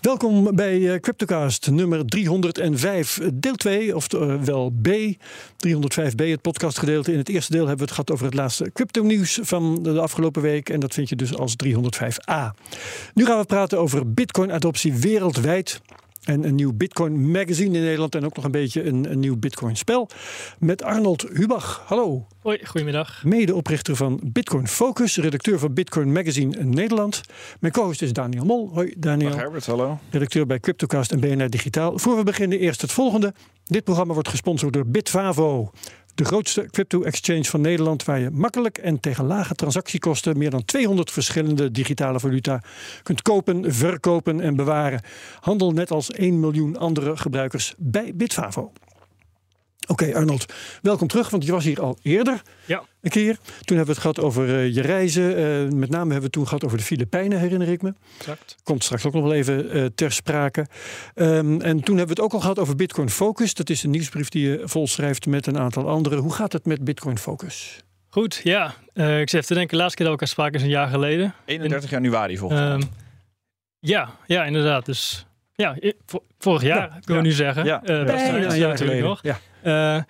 [0.00, 4.88] Welkom bij eh, Cryptocast nummer 305, deel 2, oftewel B.
[5.66, 7.12] 305b, het podcastgedeelte.
[7.12, 10.42] In het eerste deel hebben we het gehad over het laatste crypto-nieuws van de afgelopen
[10.42, 10.68] week.
[10.68, 12.54] En dat vind je dus als 305a.
[13.14, 15.80] Nu gaan we praten over Bitcoin-adoptie wereldwijd.
[16.26, 18.14] En een nieuw Bitcoin magazine in Nederland.
[18.14, 20.08] En ook nog een beetje een, een nieuw Bitcoin spel.
[20.58, 21.82] Met Arnold Hubach.
[21.86, 22.26] Hallo.
[22.40, 23.24] Hoi, goedemiddag.
[23.24, 25.16] Medeoprichter van Bitcoin Focus.
[25.16, 27.20] Redacteur van Bitcoin Magazine in Nederland.
[27.60, 28.70] Mijn co-host is Daniel Mol.
[28.72, 29.30] Hoi Daniel.
[29.30, 29.98] Dag Herbert, hallo.
[30.10, 31.98] Redacteur bij Cryptocast en BNR Digitaal.
[31.98, 33.34] Voor we beginnen eerst het volgende.
[33.64, 35.70] Dit programma wordt gesponsord door Bitvavo.
[36.16, 41.10] De grootste crypto-exchange van Nederland, waar je makkelijk en tegen lage transactiekosten meer dan 200
[41.10, 42.62] verschillende digitale valuta
[43.02, 45.00] kunt kopen, verkopen en bewaren.
[45.40, 48.72] Handel net als 1 miljoen andere gebruikers bij Bitvavo.
[49.88, 52.82] Oké, Arnold, welkom terug, want je was hier al eerder Ja.
[53.00, 53.34] een keer.
[53.36, 55.36] Toen hebben we het gehad over eh, je reizen.
[55.36, 57.94] Eh, met name hebben we het toen gehad over de Filipijnen, herinner ik me.
[58.18, 58.56] Exact.
[58.62, 60.66] Komt straks ook nog wel even eh, ter sprake.
[61.14, 63.54] Ehm, en toen hebben we het ook al gehad over Bitcoin Focus.
[63.54, 66.18] Dat is een nieuwsbrief die je volschrijft met een aantal anderen.
[66.18, 67.84] Hoe gaat het met Bitcoin Focus?
[68.08, 68.74] Goed, ja.
[68.94, 70.68] Eh, ik zit even te denken, de laatste keer dat we elkaar spraken is een
[70.80, 71.34] jaar geleden.
[71.44, 72.70] 31 januari volgens mij.
[72.70, 72.82] Ehm,
[73.78, 74.86] ja, ja, inderdaad.
[74.86, 75.76] Dus ja,
[76.38, 77.20] vorig jaar Ja, kunnen we ja.
[77.20, 77.64] nu zeggen.
[77.64, 77.80] Ja.
[77.84, 79.02] Een ja, jaar natuurlijk geleden.
[79.04, 79.18] nog.
[79.22, 79.38] Ja.
[79.66, 80.02] Eh,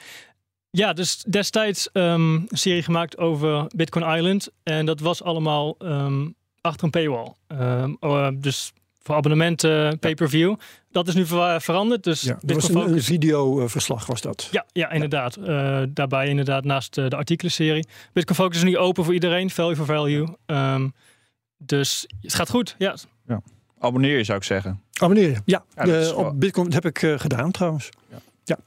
[0.71, 4.49] ja, dus destijds ehm, een serie gemaakt over Bitcoin Island.
[4.63, 6.29] En dat was allemaal ehm,
[6.61, 7.35] achter een paywall.
[7.47, 10.55] Ehm, oh, dus voor abonnementen, pay-per-view.
[10.91, 12.05] Dat is nu ver- veranderd.
[12.05, 14.49] Dus Ja, dat was een, videoverslag was dat.
[14.51, 15.37] Ja, ja inderdaad.
[15.37, 17.87] Eh, daarbij inderdaad naast eh, de artikelenserie.
[18.13, 19.51] Bitcoin Focus is nu open voor iedereen.
[19.51, 20.37] Value for value.
[20.47, 20.89] Ehm,
[21.57, 22.75] dus het gaat goed.
[22.79, 22.95] Ja,
[23.79, 24.83] Abonneer je zou ik zeggen.
[24.93, 25.37] Abonneer je.
[25.45, 27.89] Ja, eh, op Bitcoin dat heb ik eh, gedaan trouwens.
[28.11, 28.17] Ja.
[28.49, 28.59] Ja.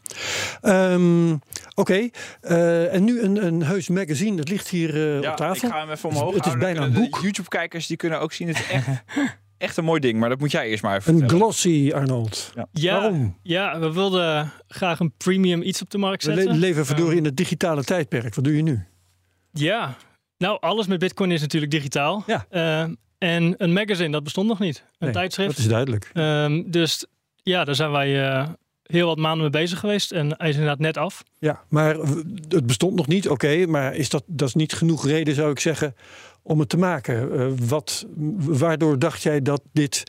[0.62, 1.35] Ehm,
[1.75, 2.09] Oké,
[2.41, 4.35] eh, en nu een, een heus magazine.
[4.38, 5.67] Dat ligt hier eh, ja, op tafel.
[5.67, 7.19] ik ga hem even Het is- omhoog het is bijna een boek.
[7.22, 8.47] YouTube-kijkers die kunnen ook zien.
[8.47, 8.88] Het is echt,
[9.57, 10.19] echt een mooi ding.
[10.19, 11.41] Maar dat moet jij eerst maar even Een vertellen.
[11.44, 12.51] glossy, Arnold.
[12.72, 13.38] ja, Waarom?
[13.44, 16.53] ja, we wilden graag een premium iets op de markt We zetten.
[16.53, 18.35] le- leven verdorie Ehm, in het digitale tijdperk.
[18.35, 18.84] Wat doe je nu?
[19.51, 19.96] Ja,
[20.38, 22.23] nou alles met Bitcoin is natuurlijk digitaal.
[22.28, 22.46] Ja.
[22.50, 24.78] Ehm, en een magazine, dat bestond nog niet.
[24.78, 25.50] Een Nee, tijdschrift.
[25.50, 26.09] Dat is duidelijk.
[26.13, 27.06] Ehm, dus
[27.44, 28.47] ja, daar zijn wij eh,
[28.91, 30.11] heel wat maanden mee bezig geweest.
[30.11, 31.23] En hij is inderdaad net af.
[31.39, 31.95] Ja, maar
[32.47, 33.66] het bestond nog niet, oké.
[33.66, 35.95] maar is dat, dat is niet genoeg reden, zou ik zeggen,
[36.41, 37.39] om het te maken.
[37.39, 38.05] Eh, wat,
[38.38, 40.03] waardoor dacht jij dat dit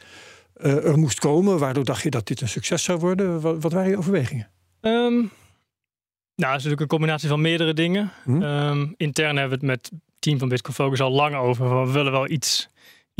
[0.54, 1.58] eh, er moest komen?
[1.58, 3.40] Waardoor dacht je dat dit een succes zou worden?
[3.40, 4.48] Wat, wat waren je overwegingen?
[4.80, 8.12] Ehm, nou, het is natuurlijk een combinatie van meerdere dingen.
[8.24, 8.42] Hm?
[8.42, 11.86] Ehm, intern hebben we het met het team van Bitcoin Focus al lang over.
[11.86, 12.69] We willen wel iets,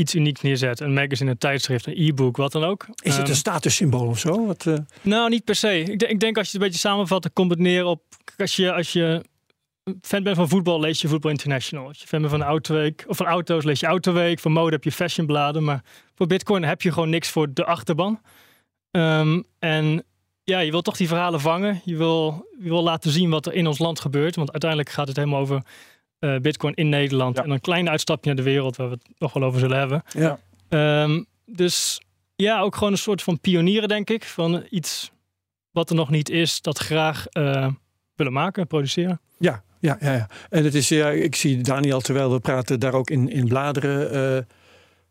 [0.01, 0.85] iets unieks neerzetten.
[0.85, 2.85] Een magazine, een tijdschrift, een e-book, wat dan ook.
[3.03, 4.45] Is het Ehm, een statussymbool of zo?
[4.45, 5.79] Wat, eh, Nou, niet per se.
[5.79, 8.01] Ik, denk- ik denk als je het een beetje samenvat, dan komt het neer op...
[8.37, 9.23] Als je, als je
[10.01, 11.87] fan bent van voetbal, lees je Voetbal International.
[11.87, 14.39] Als je fan bent van, Autoweek, of van auto's, lees je Autoweek.
[14.39, 15.63] Voor mode heb je fashionbladen.
[15.63, 15.83] Maar
[16.15, 18.21] voor Bitcoin heb je gewoon niks voor de achterban.
[18.91, 20.03] Ehm, en
[20.43, 21.81] ja, je wil toch die verhalen vangen.
[21.85, 24.35] Je wil, je wil laten zien wat er in ons land gebeurt.
[24.35, 25.61] Want uiteindelijk gaat het helemaal over
[26.21, 27.37] eh, Bitcoin in Nederland.
[27.37, 27.43] Ja.
[27.43, 30.03] En een klein uitstapje naar de wereld, waar we het nog wel over zullen hebben.
[30.13, 30.39] ja.
[30.69, 32.01] Ehm, dus
[32.35, 34.23] ja, ook gewoon een soort van pionieren, denk ik.
[34.23, 35.11] Van iets
[35.71, 37.67] wat er nog niet is, dat graag eh,
[38.15, 39.21] willen maken, produceren.
[39.37, 40.27] Ja, ja, ja, ja.
[40.49, 44.11] En het is, ja, ik zie Daniel, terwijl we praten, daar ook in, in bladeren.
[44.37, 44.43] eh,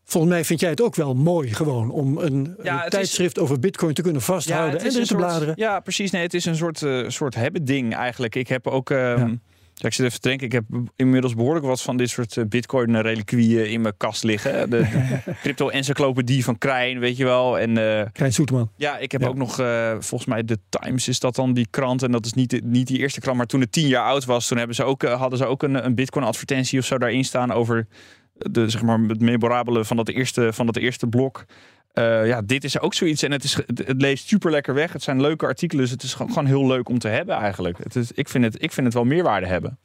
[0.04, 2.90] volgens mij vind jij het ook wel mooi gewoon om een, Ja, een het is-
[2.90, 5.54] tijdschrift over Bitcoin te kunnen vasthouden en erin te soort- bladeren.
[5.56, 6.10] Ja, precies.
[6.10, 8.34] Nee, het is een soort, eh, soort hebben ding eigenlijk.
[8.34, 8.90] Ik heb ook...
[8.90, 9.34] ehm,
[9.80, 9.86] Ja.
[9.88, 10.46] ik zit even te denken.
[10.46, 10.64] Ik heb
[10.96, 14.70] inmiddels behoorlijk wat van dit soort eh, bitcoin reliquieën in mijn kast liggen.
[14.70, 14.86] De
[15.42, 17.58] crypto-encyclopedie van Krijn, weet je wel.
[17.58, 18.70] En eh, Krijn Soeterman.
[18.76, 19.26] Ja, ik heb Ja.
[19.28, 22.02] ook nog, eh, volgens mij, de Times is dat dan die krant.
[22.02, 24.48] En dat is niet, niet die eerste krant, maar toen het tien jaar oud was,
[24.48, 27.52] toen hebben ze ook, eh, hadden ze ook een, een Bitcoin-advertentie of zo daarin staan
[27.52, 27.86] over
[28.34, 31.44] de, zeg maar, het memorabele van dat eerste, van dat eerste blok.
[31.92, 33.22] Eh, ja, dit is ook zoiets.
[33.22, 34.92] En het, is, het, het leest super lekker weg.
[34.92, 35.82] Het zijn leuke artikelen.
[35.82, 37.78] Dus het is gewoon, gewoon heel leuk om te hebben eigenlijk.
[37.78, 39.78] Het is, ik, vind het, ik vind het wel meerwaarde hebben.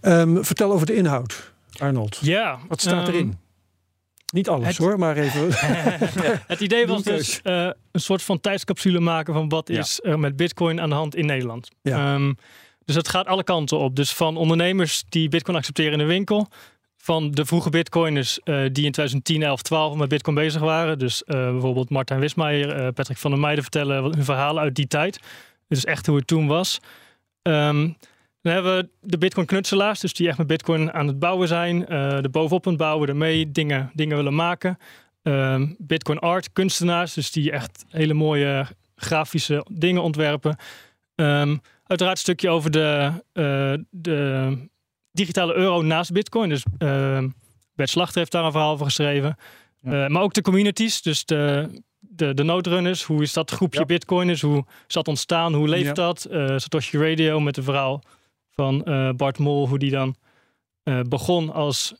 [0.00, 2.18] Ehm, vertel over de inhoud, Arnold.
[2.22, 2.58] Ja.
[2.68, 3.38] Wat staat ehm, erin?
[4.32, 5.48] Niet alles het- hoor, maar even.
[6.46, 9.78] het idee was dus eh, een soort van tijdscapsule maken van wat Ja.
[9.78, 11.68] is er met Bitcoin aan de hand in Nederland.
[11.82, 12.14] Ja.
[12.14, 12.32] Ehm,
[12.84, 13.96] dus het gaat alle kanten op.
[13.96, 16.48] Dus van ondernemers die Bitcoin accepteren in de winkel.
[17.04, 20.98] Van de vroege Bitcoiners eh, die in 2010, 11, 12 met Bitcoin bezig waren.
[20.98, 24.86] Dus eh, bijvoorbeeld Martijn Wismaier, eh, Patrick van der Meijden vertellen hun verhalen uit die
[24.86, 25.20] tijd.
[25.68, 26.80] Dus echt hoe het toen was.
[27.42, 27.88] Ehm,
[28.42, 31.86] Dan hebben we de Bitcoin knutselaars, dus die echt met Bitcoin aan het bouwen zijn,
[31.88, 34.78] uh, er bovenop aan het bouwen, ermee dingen, dingen willen maken.
[35.22, 38.66] Ehm, Bitcoin art, kunstenaars, dus die echt hele mooie
[38.96, 40.56] grafische dingen ontwerpen.
[41.14, 44.68] Um, uiteraard een stukje over de, uh, de
[45.14, 46.48] digitale euro naast Bitcoin.
[46.48, 47.22] Dus uh,
[47.74, 49.36] Bert Slachter heeft daar een verhaal over geschreven.
[49.80, 50.04] Ja.
[50.04, 51.68] Uh, maar ook de communities, dus de,
[51.98, 53.02] de, de noodrunners.
[53.02, 53.86] Hoe is dat groepje ja.
[53.86, 54.40] Bitcoiners?
[54.40, 55.54] Hoe is dat ontstaan?
[55.54, 55.92] Hoe leeft ja.
[55.92, 56.26] dat?
[56.30, 58.02] Uh, Satoshi Radio met het verhaal
[58.50, 58.82] van
[59.16, 60.16] Bart Mol, hoe die dan
[61.08, 61.94] begon als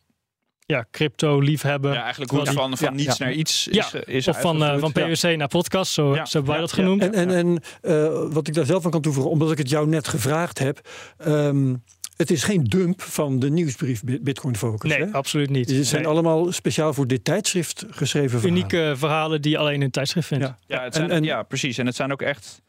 [0.67, 1.93] ja, crypto liefhebber.
[1.93, 4.05] Ja, eigenlijk hoe het van, van niets naar iets is, ja.
[4.05, 7.03] is Of van, uh, van PwC naar podcast, zo, zo hebben wij dat genoemd.
[7.03, 9.89] En, en, en uh, wat ik daar zelf aan kan toevoegen, omdat ik het jou
[9.89, 10.89] net gevraagd heb...
[11.27, 11.83] Um,
[12.17, 14.91] het is geen dump van de nieuwsbrief Bitcoin Focus.
[14.91, 15.13] Nee, hè?
[15.13, 15.71] absoluut niet.
[15.71, 16.11] Het zijn nee.
[16.11, 18.57] allemaal speciaal voor dit tijdschrift geschreven verhalen.
[18.57, 20.45] Unieke verhalen die je alleen in het tijdschrift vindt.
[20.45, 21.79] Ja, ja, het zijn, en, en, ja precies.
[21.79, 22.63] En het zijn ook echt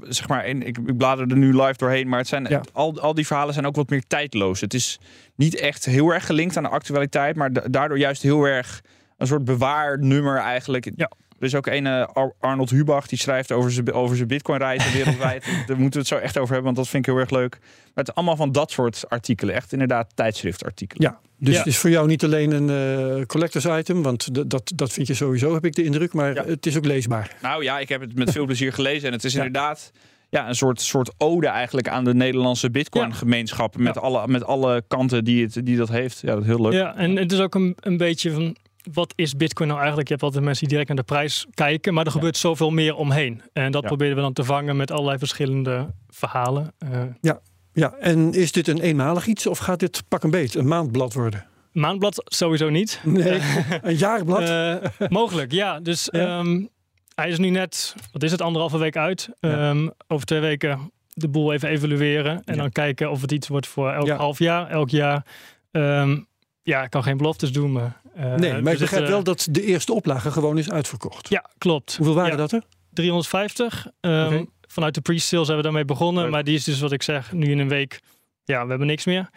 [0.00, 2.62] zeg maar, in, ik, ik blader er nu live doorheen, maar het zijn, ja.
[2.72, 4.60] al, al die verhalen zijn ook wat meer tijdloos.
[4.60, 4.98] Het is
[5.34, 8.80] niet echt heel erg gelinkt aan de actualiteit, maar daardoor juist heel erg
[9.16, 10.90] een soort bewaarnummer eigenlijk.
[10.96, 11.10] Ja.
[11.40, 12.06] Er is ook een uh,
[12.40, 15.44] Arnold Hubach die schrijft over zijn over zijn Bitcoin reizen wereldwijd.
[15.66, 17.58] Daar moeten we het zo echt over hebben, want dat vind ik heel erg leuk.
[17.60, 21.10] Maar het is allemaal van dat soort artikelen, echt inderdaad tijdschriftartikelen.
[21.10, 21.58] Ja, dus ja.
[21.58, 25.14] het is voor jou niet alleen een uh, collectors item, want dat, dat vind je
[25.14, 26.44] sowieso, heb ik de indruk, maar ja.
[26.44, 27.36] het is ook leesbaar.
[27.42, 29.92] Nou ja, ik heb het met veel plezier gelezen en het is inderdaad
[30.30, 33.76] ja, een soort, soort ode eigenlijk aan de Nederlandse Bitcoin-gemeenschap.
[33.76, 36.20] Met, alle, met alle kanten die, het, die dat heeft.
[36.20, 36.72] Ja, dat is heel leuk.
[36.72, 38.56] Ja, en het is ook een, een beetje van.
[38.92, 40.08] Wat is Bitcoin nou eigenlijk?
[40.08, 42.94] Je hebt altijd mensen die direct naar de prijs kijken, maar er gebeurt zoveel meer
[42.94, 43.42] omheen.
[43.52, 46.72] En dat proberen we dan te vangen met allerlei verschillende verhalen.
[46.92, 47.40] Uh, ja.
[47.72, 51.14] ja, en is dit een eenmalig iets of gaat dit pak een beet, een maandblad
[51.14, 51.46] worden?
[51.72, 53.00] Maandblad sowieso niet.
[53.04, 53.40] Nee,
[53.82, 54.48] een jaarblad?
[54.48, 55.80] Uh, mogelijk, ja.
[55.80, 56.38] Dus ja.
[56.38, 56.68] Um,
[57.14, 59.28] hij is nu net, wat is het, anderhalve week uit.
[59.40, 62.42] Um, over twee weken de boel even evalueren.
[62.44, 65.24] En dan kijken of het iets wordt voor elk half jaar, elk jaar.
[65.70, 66.28] Um,
[66.62, 67.72] ja, ik kan geen beloftes doen.
[67.72, 71.28] Maar, nee, maar ik begrijp wel dat de eerste oplage gewoon is uitverkocht.
[71.28, 71.96] Ja, klopt.
[71.96, 72.62] Hoeveel waren dat er?
[72.92, 73.86] 350.
[74.00, 74.46] Um, okay.
[74.66, 76.30] Vanuit de pre-sales hebben we daarmee begonnen.
[76.30, 78.00] Maar die is dus wat ik zeg, nu in een week,
[78.44, 79.30] ja, we hebben niks meer.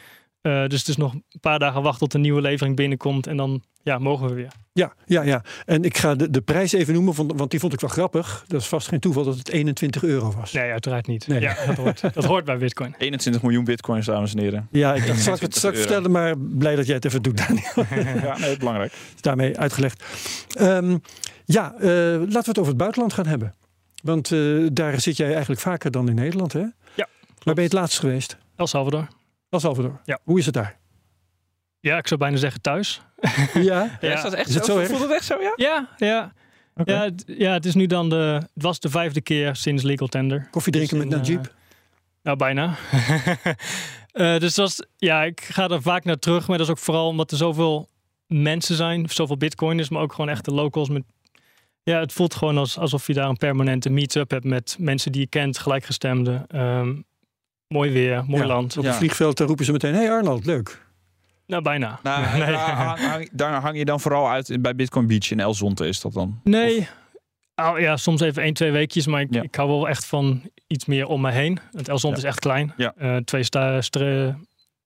[0.43, 3.27] Uh, dus het is nog een paar dagen wachten tot een nieuwe levering binnenkomt.
[3.27, 4.51] En dan ja, mogen we weer.
[4.73, 5.43] Ja, ja, ja.
[5.65, 8.45] En ik ga de, de prijs even noemen, want die vond ik wel grappig.
[8.47, 10.51] Dat is vast geen toeval dat het 21 euro was.
[10.51, 11.27] Nee, uiteraard niet.
[11.27, 11.41] Nee.
[11.41, 12.95] Ja, dat, hoort, dat hoort bij Bitcoin.
[12.97, 14.67] 21 miljoen Bitcoins, dames en heren.
[14.71, 17.37] Ja, ik dacht, zal ik het straks vertellen, maar blij dat jij het even doet,
[17.37, 18.21] Daniel.
[18.27, 18.93] ja, nee, belangrijk.
[19.21, 20.03] Daarmee uitgelegd.
[20.59, 21.01] Um,
[21.45, 23.55] ja, uh, laten we het over het buitenland gaan hebben.
[24.03, 26.59] Want uh, daar zit jij eigenlijk vaker dan in Nederland, hè?
[26.59, 26.71] Ja.
[26.95, 27.43] Klopt.
[27.43, 28.37] Waar ben je het laatst geweest?
[28.55, 29.07] El Salvador.
[29.53, 30.01] El Salvador.
[30.05, 30.19] Ja.
[30.23, 30.77] Hoe is het daar?
[31.79, 33.01] Ja, ik zou bijna zeggen thuis.
[33.53, 33.97] Ja?
[34.01, 34.13] ja.
[34.13, 34.79] Is dat echt is het zo?
[34.79, 35.53] zo Voelt het echt zo, ja?
[35.55, 36.33] Ja, ja.
[36.75, 36.95] Okay.
[36.95, 38.41] Ja, het, ja, het is nu dan de.
[38.53, 40.47] Het was de vijfde keer sinds legal tender.
[40.51, 41.45] Koffie drinken dus in, met Najib?
[41.45, 41.51] Uh,
[42.23, 42.75] nou, bijna.
[44.13, 46.47] uh, dus dat is, ja, ik ga er vaak naar terug.
[46.47, 47.89] Maar dat is ook vooral omdat er zoveel
[48.27, 51.03] mensen zijn, zoveel bitcoiners, maar ook gewoon echte locals met.
[51.83, 55.21] Ja, het voelt gewoon als, alsof je daar een permanente meet-up hebt met mensen die
[55.21, 56.61] je kent, gelijkgestemden.
[56.61, 57.05] Um,
[57.73, 58.77] mooi weer, mooi ja, land.
[58.77, 60.81] Op het vliegveld dan roepen ze meteen: Hey Arnold, leuk.
[61.47, 61.99] Nou, bijna.
[62.03, 62.51] Nou, nee.
[62.51, 66.01] daar, hang, daar, hang, je dan vooral uit bij Bitcoin Beach in El Zonte, is
[66.01, 66.39] dat dan?
[66.43, 66.87] Nee.
[67.55, 69.41] Oh, ja, soms even één, twee weekjes, maar ik, ja.
[69.41, 71.59] ik hou wel echt van iets meer om me heen.
[71.71, 72.23] Het El Zonte ja.
[72.23, 72.73] is echt klein.
[72.77, 72.93] Ja.
[73.01, 74.37] Uh, twee sta stra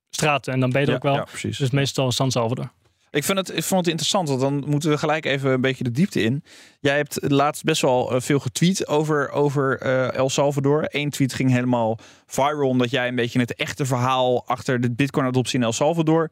[0.10, 1.24] straten en dan ben je er ook wel.
[1.24, 1.58] precies.
[1.58, 2.72] Dus meestal San Salvador.
[3.18, 5.84] Ik, vind het, ik vond het interessant, want dan moeten we gelijk even een beetje
[5.84, 6.44] de diepte in.
[6.80, 10.86] Jij hebt laatst best wel veel getweet over, over uh, El Salvador.
[10.88, 15.60] Eén tweet ging helemaal viral, omdat jij een beetje het echte verhaal achter de Bitcoin-adoptie
[15.60, 16.30] in El Salvador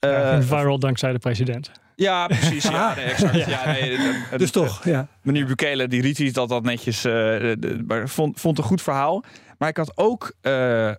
[0.00, 1.70] uh, ja, viral dankzij de president.
[1.96, 2.64] Ja, precies.
[2.64, 3.34] Ja, nee, exact.
[3.34, 3.48] ja.
[3.48, 5.08] ja nee, de, dus toch, ja.
[5.22, 7.04] Meneer Bukele, die retweet dat dat netjes.
[7.04, 9.24] Uh, de, maar vond, vond een goed verhaal.
[9.58, 10.92] Maar ik had ook, uh,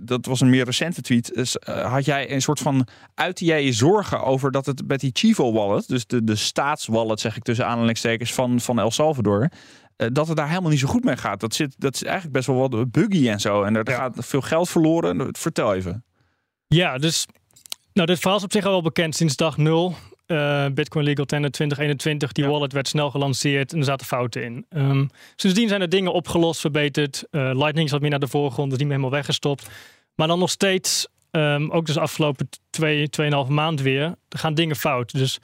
[0.00, 3.72] dat was een meer recente tweet, dus, had jij een soort van, uitte jij je
[3.72, 7.66] zorgen over dat het met die Chivo wallet, dus de, de staatswallet zeg ik tussen
[7.66, 9.48] aanhalingstekens van, van El Salvador,
[9.96, 11.40] dat het daar helemaal niet zo goed mee gaat.
[11.40, 13.62] Dat, zit, dat is eigenlijk best wel wat buggy en zo.
[13.62, 13.96] En er ja.
[13.96, 15.28] gaat veel geld verloren.
[15.36, 16.04] Vertel even.
[16.66, 17.26] Ja, dus
[17.92, 19.94] nou, dit verhaal is op zich al wel bekend sinds dag nul.
[20.26, 22.50] Uh, Bitcoin Legal Tender 2021, die ja.
[22.50, 24.66] wallet werd snel gelanceerd en er zaten fouten in.
[24.70, 27.24] Um, sindsdien zijn er dingen opgelost, verbeterd.
[27.30, 29.68] Uh, Lightning is wat meer naar de voorgrond, is niet meer helemaal weggestopt.
[30.14, 34.54] Maar dan nog steeds, um, ook dus de afgelopen twee, tweeënhalve maand weer, er gaan
[34.54, 35.12] dingen fout.
[35.12, 35.38] Dus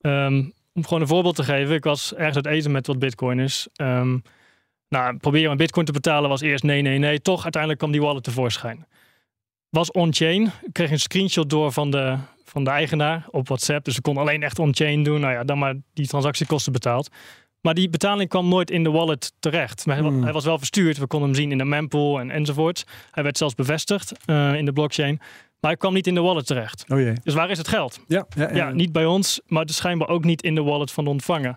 [0.00, 3.66] um, om gewoon een voorbeeld te geven, ik was ergens uit eten met wat bitcoiners.
[4.88, 7.20] nou, proberen een bitcoin te betalen was eerst nee, nee, nee.
[7.20, 8.86] Toch, uiteindelijk kwam die wallet tevoorschijn
[9.74, 10.44] was on-chain.
[10.62, 12.16] Ik kreeg een screenshot door van de,
[12.54, 13.84] van de eigenaar op WhatsApp.
[13.84, 15.20] Dus we konden alleen echt on-chain doen.
[15.20, 17.08] Nou ja, dan maar die transactiekosten betaald.
[17.60, 19.86] Maar die betaling kwam nooit in de wallet terecht.
[19.86, 20.22] Maar Hmm.
[20.22, 20.98] hij was wel verstuurd.
[20.98, 22.84] We konden hem zien in de mempool en, enzovoort.
[23.10, 25.16] Hij werd zelfs bevestigd eh, in de blockchain.
[25.60, 26.84] Maar hij kwam niet in de wallet terecht.
[26.88, 27.12] Oh jee.
[27.22, 28.00] Dus waar is het geld?
[28.08, 28.54] Ja, ja, ja.
[28.56, 31.10] Ja, niet bij ons, maar het is schijnbaar ook niet in de wallet van de
[31.10, 31.54] ontvanger.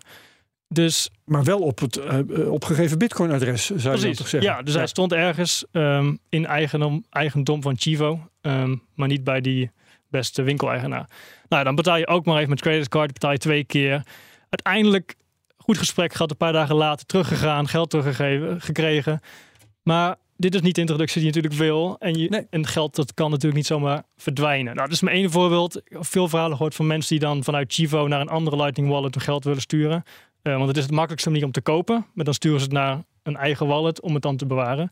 [0.68, 4.16] Dus maar wel op het eh, eh, opgegeven Bitcoin-adres, zou je precies.
[4.16, 4.50] toch zeggen?
[4.50, 9.40] Ja, dus hij stond ergens ehm, in eigendom, eigendom van Chivo, ehm, maar niet bij
[9.40, 9.70] die
[10.10, 11.08] beste winkeleigenaar.
[11.48, 14.02] Nou, dan betaal je ook maar even met creditcard, betaal je twee keer.
[14.48, 15.14] Uiteindelijk
[15.56, 19.20] goed gesprek gehad, een paar dagen later teruggegaan, geld teruggegeven, gekregen.
[19.82, 21.96] Maar dit is niet de introductie die je natuurlijk wil.
[21.98, 22.46] En, je, Nee.
[22.50, 24.74] en geld dat kan natuurlijk niet zomaar verdwijnen.
[24.74, 25.80] Nou, dat is mijn ene voorbeeld.
[25.90, 29.22] Veel verhalen gehoord van mensen die dan vanuit Chivo naar een andere Lightning Wallet hun
[29.24, 30.02] geld willen sturen.
[30.42, 32.06] Eh, want het is het makkelijkste manier om te kopen.
[32.14, 34.90] Maar dan sturen ze het naar een eigen wallet om het dan te bewaren.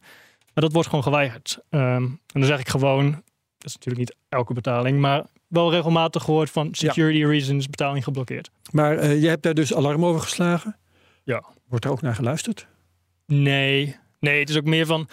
[0.55, 1.59] Maar dat wordt gewoon geweigerd.
[1.71, 3.23] Ehm, en dan zeg ik gewoon,
[3.67, 8.51] dat is natuurlijk niet elke betaling, maar wel regelmatig gehoord van security reasons betaling geblokkeerd.
[8.71, 10.77] Maar eh, je hebt daar dus alarm over geslagen?
[11.25, 11.45] Ja.
[11.69, 12.67] Wordt er ook naar geluisterd?
[13.27, 15.09] Nee, nee, het is ook meer van.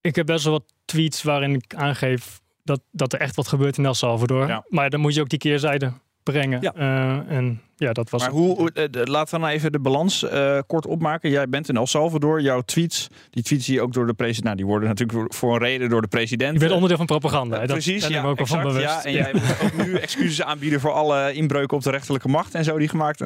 [0.00, 3.78] Ik heb best wel wat tweets waarin ik aangeef dat, dat er echt wat gebeurt
[3.78, 4.46] in El Salvador.
[4.46, 4.64] Ja.
[4.68, 6.58] Maar dan moet je ook die keerzijde brengen.
[6.60, 6.72] Ja.
[6.74, 8.20] Eh, en ja, dat was.
[8.20, 11.30] Maar hoe, de- laten we nou even de balans eh, kort opmaken.
[11.30, 12.40] Jij bent in El Salvador.
[12.40, 15.58] Jouw tweets, die tweets die ook door de president, nou, die worden natuurlijk voor- een
[15.58, 16.52] reden door de president.
[16.52, 17.58] je bent onderdeel van propaganda.
[17.58, 18.84] Dat Precies, ja, ook wel van exact, bewust.
[18.84, 19.04] ja.
[19.04, 22.64] En jij moet ook nu excuses aanbieden voor alle inbreuken op de rechterlijke macht en
[22.64, 23.20] zo die gemaakt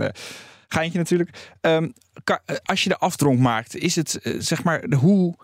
[0.68, 1.52] Geintje natuurlijk.
[1.60, 1.88] Ehm,
[2.24, 5.34] eh, als je de afdronk maakt, is het zeg maar de- hoe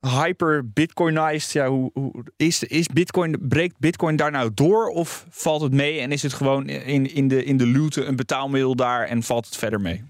[0.00, 5.62] hyper bitcoinized, ja, hoe, hoe is, is bitcoin, breekt bitcoin daar nou door of valt
[5.62, 9.06] het mee en is het gewoon in, in de, in de looten een betaalmiddel daar
[9.06, 10.04] en valt het verder mee?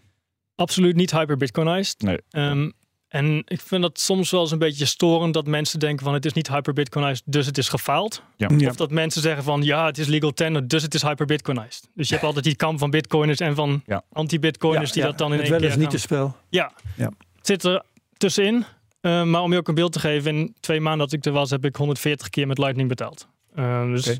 [0.55, 2.03] Absoluut niet hyper-Bitcoinized.
[2.03, 2.19] Nee.
[2.31, 2.71] Ehm,
[3.09, 6.25] en ik vind dat soms wel eens een beetje storend dat mensen denken van het
[6.25, 8.23] is niet hyper-Bitcoinized, dus het is gefaald.
[8.37, 8.49] Ja.
[8.57, 8.69] Ja.
[8.69, 11.89] Of dat mensen zeggen van ja, het is legal tender, dus het is hyper-Bitcoinized.
[11.95, 14.03] Dus je hebt altijd die kamp van bitcoiners en van Ja.
[14.13, 16.37] anti-bitcoiners die Ja, dat dan in het één wel keer is niet gaan- het spel.
[16.49, 16.73] Ja.
[16.97, 17.11] Ja.
[17.37, 17.83] het zit er
[18.17, 18.65] tussenin.
[19.01, 21.33] Eh, maar om je ook een beeld te geven, in twee maanden dat ik er
[21.33, 23.29] was, heb ik 140 keer met Lightning betaald.
[23.55, 24.19] Eh, dus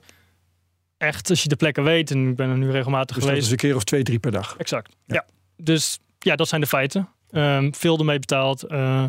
[0.97, 3.45] echt, als je de plekken weet, en ik ben er nu regelmatig Dus geweest.
[3.45, 4.57] is een keer of twee, drie per dag.
[4.57, 4.97] Exact.
[5.07, 5.15] Ja.
[5.15, 5.25] Ja.
[5.65, 7.09] Dus ja, dat zijn de feiten.
[7.31, 8.63] Ehm, veel ermee betaald.
[8.63, 9.05] eh,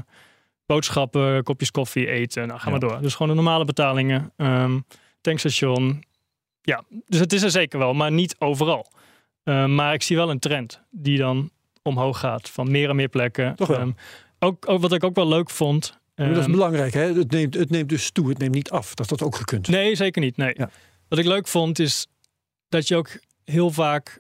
[0.66, 2.48] boodschappen, kopjes koffie, eten.
[2.48, 2.72] Nou, ga Ja.
[2.72, 3.02] maar door.
[3.02, 4.34] Dus gewoon de normale betalingen.
[4.38, 4.80] Ehm,
[5.22, 6.04] tankstation.
[6.62, 8.92] Ja, dus het is er zeker wel, maar niet overal.
[9.44, 11.50] Ehm, maar ik zie wel een trend die dan
[11.84, 13.56] omhoog gaat van meer en meer plekken.
[13.56, 13.94] Toch wel.
[14.46, 16.00] Ook, ook wat ik ook wel leuk vond.
[16.16, 17.14] Maar dat is ehm, belangrijk, hè?
[17.14, 18.96] Het neemt, het neemt dus toe, het neemt niet af.
[18.96, 19.68] Dat dat ook gekund.
[19.68, 20.38] Nee, zeker niet.
[20.38, 20.54] Nee.
[20.58, 20.70] Ja.
[21.08, 22.08] Wat ik leuk vond is
[22.70, 23.10] dat je ook
[23.46, 24.20] heel vaak.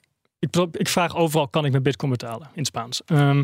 [0.71, 3.01] Ik, vraag overal: kan ik met Bitcoin betalen in Spaans?
[3.05, 3.43] Ehm,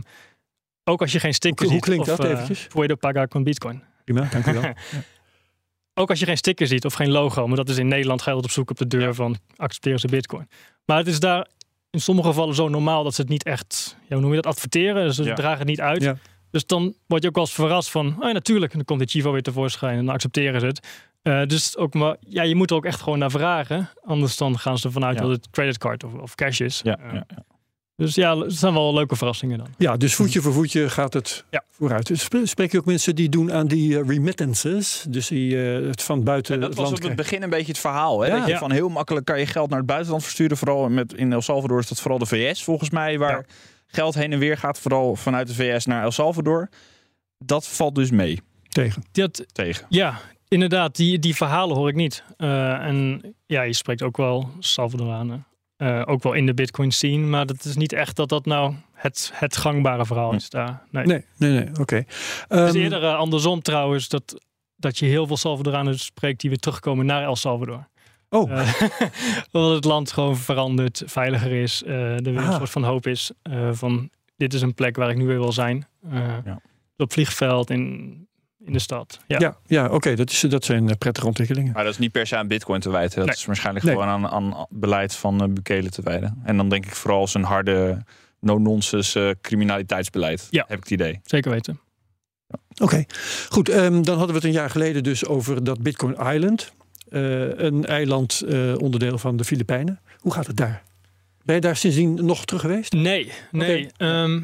[0.83, 1.93] ook als je geen sticker Hoe- hoe ziet.
[1.93, 2.67] klinkt of, dat eh, eventjes?
[2.67, 3.83] Puedo pagar con Bitcoin.
[4.03, 4.73] Prima, dank u wel.
[5.99, 8.31] Ook als je geen sticker ziet of geen logo, maar dat is in Nederland ga
[8.31, 10.49] je op zoek op de deur van accepteren ze Bitcoin.
[10.85, 11.47] Maar het is daar
[11.89, 14.45] in sommige gevallen zo normaal dat ze het niet echt, ja, hoe noem je dat,
[14.51, 15.13] adverteren.
[15.13, 15.33] Ze Ja.
[15.33, 16.01] dragen het niet uit.
[16.01, 16.17] Ja.
[16.51, 19.05] Dus dan word je ook wel eens verrast van, oh ja, natuurlijk, dan komt de
[19.05, 20.87] Chivo weer tevoorschijn en dan accepteren ze het.
[21.21, 23.89] Eh, dus ook maar, ja, je moet er ook echt gewoon naar vragen.
[24.03, 25.21] Anders dan gaan ze ervan uit Ja.
[25.21, 26.79] dat het creditcard of, of cash is.
[26.83, 27.43] Ja, Eh, ja, ja.
[27.95, 29.67] Dus ja, het zijn wel leuke verrassingen dan.
[29.77, 31.63] Ja, dus voetje voor voetje gaat het Ja.
[31.71, 32.07] vooruit.
[32.07, 35.05] Dus sp- spreek je ook mensen die doen aan die eh, remittances?
[35.09, 37.71] Dus die eh, het van buiten En dat het was op het begin een beetje
[37.71, 38.19] het verhaal.
[38.21, 38.27] Hè?
[38.27, 38.35] Ja.
[38.37, 38.57] Dat je Ja.
[38.57, 40.57] van heel makkelijk kan je geld naar het buitenland versturen.
[40.57, 43.17] Vooral met, in El Salvador is dat vooral de VS volgens mij.
[43.17, 43.43] Waar Ja.
[43.87, 44.79] Geld heen en weer gaat.
[44.79, 46.69] Vooral vanuit de VS naar El Salvador.
[47.37, 49.03] Dat valt dus mee tegen.
[49.11, 49.85] Dat, tegen.
[49.89, 52.23] ja, inderdaad, die, die verhalen hoor ik niet.
[52.37, 55.45] Eh, en ja, je spreekt ook wel Salvadoranen.
[55.77, 57.25] eh, ook wel in de Bitcoin scene.
[57.25, 60.81] Maar dat is niet echt dat dat nou het, het gangbare verhaal is daar.
[60.91, 61.05] Nee.
[61.05, 61.95] Nee, nee, nee, oké.
[61.95, 62.05] Het
[62.47, 64.41] Ehm, is eerder eh, andersom trouwens, dat,
[64.75, 67.87] dat je heel veel Salvadoranen spreekt die weer terugkomen naar El Salvador.
[68.29, 68.81] Oh, Eh,
[69.51, 72.45] omdat het land gewoon veranderd, veiliger is, eh er weer Ah.
[72.45, 73.31] een soort van hoop is.
[73.41, 75.87] eh, van dit is een plek waar ik nu weer wil zijn.
[76.11, 76.59] Eh, Ja.
[76.97, 77.81] Op vliegveld, in,
[78.65, 79.19] in de stad.
[79.27, 79.39] Ja.
[79.39, 81.73] ja, ja oké, dat, is- dat zijn prettige ontwikkelingen.
[81.73, 83.17] Maar dat is niet per se aan bitcoin te wijten.
[83.17, 83.35] Dat Nee.
[83.35, 83.93] is waarschijnlijk Nee.
[83.93, 86.41] gewoon aan, aan beleid van uh, Bukele te wijden.
[86.43, 88.03] En dan denk ik vooral zijn harde
[88.39, 90.47] no-nonsense eh, criminaliteitsbeleid.
[90.49, 90.65] Ja.
[90.67, 91.19] Heb ik het idee.
[91.23, 91.79] Zeker weten.
[92.81, 93.05] Oké,
[93.49, 93.69] goed.
[93.69, 96.71] ehm, dan hadden we het een jaar geleden dus over dat Bitcoin Island.
[97.09, 99.99] Eh, een eiland eh, onderdeel van de Filipijnen.
[100.17, 100.83] Hoe gaat het daar?
[101.43, 102.93] Ben je daar sindsdien nog terug geweest?
[102.93, 103.89] Nee, nee.
[103.97, 104.41] Ehm,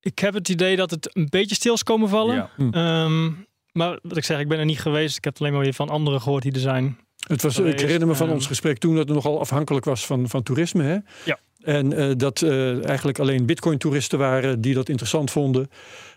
[0.00, 2.34] ik heb het idee dat het een beetje stil is komen vallen.
[2.34, 2.50] Ja.
[2.70, 3.30] Ehm,
[3.72, 5.16] maar wat ik zeg, ik ben er niet geweest.
[5.16, 6.98] Ik heb het alleen maar weer van anderen gehoord die er zijn.
[7.26, 10.06] Het was, ik herinner me van ehm, ons gesprek toen dat het nogal afhankelijk was
[10.06, 10.82] van, van toerisme.
[10.82, 10.98] Hè?
[11.24, 11.38] Ja.
[11.62, 15.70] En eh, dat eh, eigenlijk alleen bitcoin-toeristen waren die dat interessant vonden.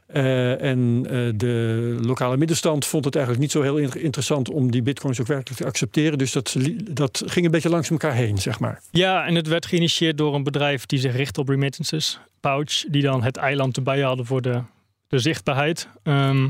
[0.05, 1.03] Eh, en
[1.37, 5.27] de lokale middenstand vond het eigenlijk niet zo heel in- interessant om die bitcoins ook
[5.27, 6.17] werkelijk te accepteren.
[6.17, 6.55] Dus dat,
[6.91, 8.81] dat ging een beetje langs elkaar heen, zeg maar.
[8.91, 12.19] Ja, en het werd geïnitieerd door een bedrijf die zich richt op remittances.
[12.39, 14.61] Pouch, die dan het eiland erbij hadden voor de,
[15.07, 15.87] de zichtbaarheid.
[16.03, 16.49] Ehm,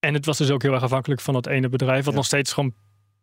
[0.00, 2.18] en het was dus ook heel erg afhankelijk van dat ene bedrijf, wat Ja.
[2.18, 2.74] nog steeds gewoon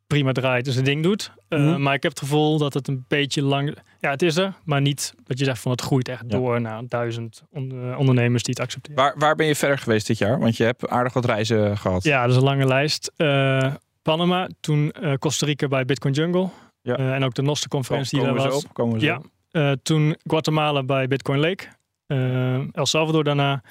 [0.08, 1.32] prima draait en zijn ding doet.
[1.50, 1.82] Uh, Mhm.
[1.82, 3.78] Maar ik heb het gevoel dat het een beetje lang...
[4.00, 6.38] Ja, het is er, maar niet dat je zegt van het groeit echt Ja.
[6.38, 8.98] door naar duizend on- eh, ondernemers die het accepteren.
[9.04, 10.40] Waar, waar ben je verder geweest dit jaar?
[10.40, 12.04] Want je hebt aardig wat reizen gehad.
[12.04, 13.12] Ja, dat is een lange lijst.
[13.16, 16.50] Eh, Panama, toen eh, Costa Rica bij Bitcoin Jungle.
[16.82, 16.96] Ja.
[16.98, 18.66] Eh, en ook de Noste Kom- conferentie die komen daar we was.
[18.66, 18.74] op.
[18.74, 19.16] Komen Ja.
[19.18, 19.26] op.
[19.52, 21.64] Eh, toen Guatemala bij Bitcoin Lake.
[22.08, 23.64] Eh, El Salvador daarna.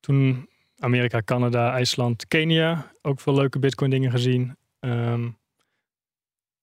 [0.00, 2.90] Toen Amerika, Canada, IJsland, Kenia.
[3.02, 4.56] Ook veel leuke Bitcoin dingen gezien.
[4.80, 5.28] Ehm,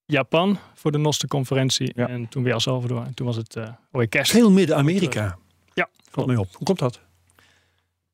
[0.08, 1.92] Japan voor de Noste conferentie.
[1.96, 2.08] Ja.
[2.08, 3.06] En toen weer El Salvador.
[3.06, 4.32] En toen was het uh, Oye Kerst.
[4.32, 5.38] Heel Midden-Amerika.
[5.74, 6.48] Ja, Valt mij op.
[6.54, 7.00] Hoe komt dat?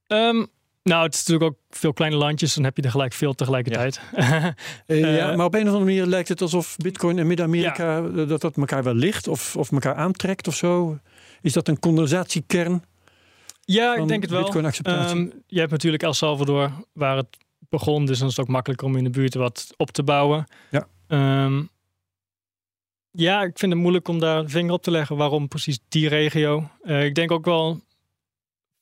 [0.07, 0.45] Ehm,
[0.83, 2.53] nou, het is natuurlijk ook veel kleine landjes.
[2.53, 4.01] Dan heb je er gelijk veel tegelijkertijd.
[4.85, 7.97] Eh, ja, Eh, maar op een of andere manier lijkt het alsof Bitcoin en Midden-Amerika
[7.97, 10.97] eh, dat dat elkaar wel ligt of, of elkaar aantrekt of zo.
[11.41, 12.83] Is dat een condensatiekern?
[13.61, 14.41] ja, ik denk het wel.
[14.41, 15.17] Bitcoin-acceptatie?
[15.17, 17.37] Ehm, je hebt natuurlijk El Salvador, waar het
[17.69, 18.05] begon.
[18.05, 20.45] Dus dan is het ook makkelijker om in de buurt wat op te bouwen.
[20.71, 20.87] Ja.
[21.07, 21.63] Ehm,
[23.15, 25.17] ja, ik vind het moeilijk om daar een vinger op te leggen.
[25.17, 26.69] Waarom precies die regio?
[26.83, 27.81] Eh, ik denk ook wel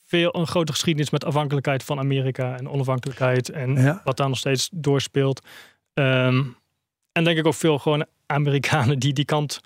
[0.05, 3.49] veel een grote geschiedenis met afhankelijkheid van Amerika en onafhankelijkheid.
[3.49, 4.01] En Ja.
[4.03, 5.41] wat daar nog steeds doorspeelt.
[5.93, 6.43] Ehm,
[7.11, 9.59] en denk ik ook veel gewoon Amerikanen die die kant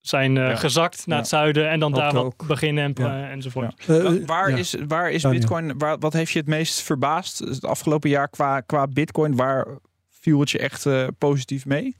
[0.00, 0.56] zijn eh, Ja.
[0.56, 1.20] gezakt naar Ja.
[1.22, 1.70] het zuiden.
[1.70, 2.46] En dan Dat daar wat ook.
[2.46, 3.28] beginnen en, Ja.
[3.30, 3.74] enzovoort.
[3.86, 4.56] Eh, Wa- waar, ja.
[4.56, 5.22] is, waar is.
[5.22, 5.78] Bitcoin?
[5.78, 9.36] Waar, wat heeft je het meest verbaasd het afgelopen jaar qua, qua Bitcoin?
[9.36, 9.66] Waar
[10.10, 11.96] viel het je echt eh, positief mee?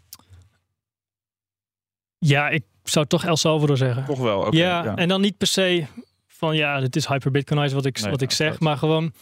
[2.18, 4.04] Ja, ik zou toch El Salvador zeggen.
[4.04, 4.54] Toch wel.
[4.54, 4.96] ja, ja.
[4.96, 5.86] en dan niet per se
[6.26, 9.12] van ja, dit is hyper-Bitcoinized wat ik, Nee, wat ik zeg, maar gewoon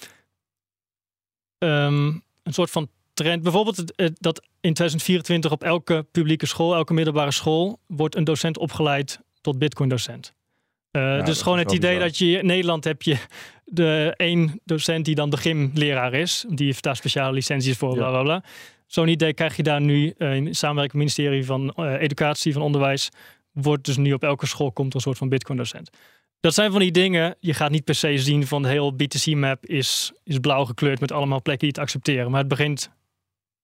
[1.58, 2.06] ehm,
[2.42, 3.42] een soort van trend.
[3.42, 8.24] Bijvoorbeeld het, het- dat in 2024 op elke publieke school, elke middelbare school, wordt een
[8.24, 10.34] docent opgeleid tot Bitcoin-docent.
[10.90, 12.06] Eh, dus gewoon het idee bizar.
[12.08, 13.16] dat je in Nederland heb je
[13.64, 17.96] de één docent die dan de gymleraar is, die heeft daar speciale licenties voor, Ja.
[17.96, 18.42] bla bla bla.
[18.86, 22.52] Zo'n idee krijg je daar nu eh, in samenwerking met het ministerie van eh, Educatie,
[22.52, 23.08] van Onderwijs.
[23.52, 25.90] Wordt dus nu op elke school komt een soort van Bitcoin-docent.
[26.40, 29.66] Dat zijn van die dingen, je gaat niet per se zien van de heel BTC-map
[29.66, 32.30] is, is blauw gekleurd met allemaal plekken die het accepteren.
[32.30, 32.90] Maar het begint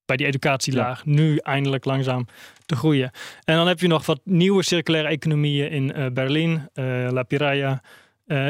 [0.04, 2.26] bij die educatielaag nu eindelijk langzaam
[2.66, 3.10] te groeien.
[3.44, 6.70] En dan heb je nog wat nieuwe circulaire economieën in eh, Berlijn,
[7.12, 7.82] La Piraya.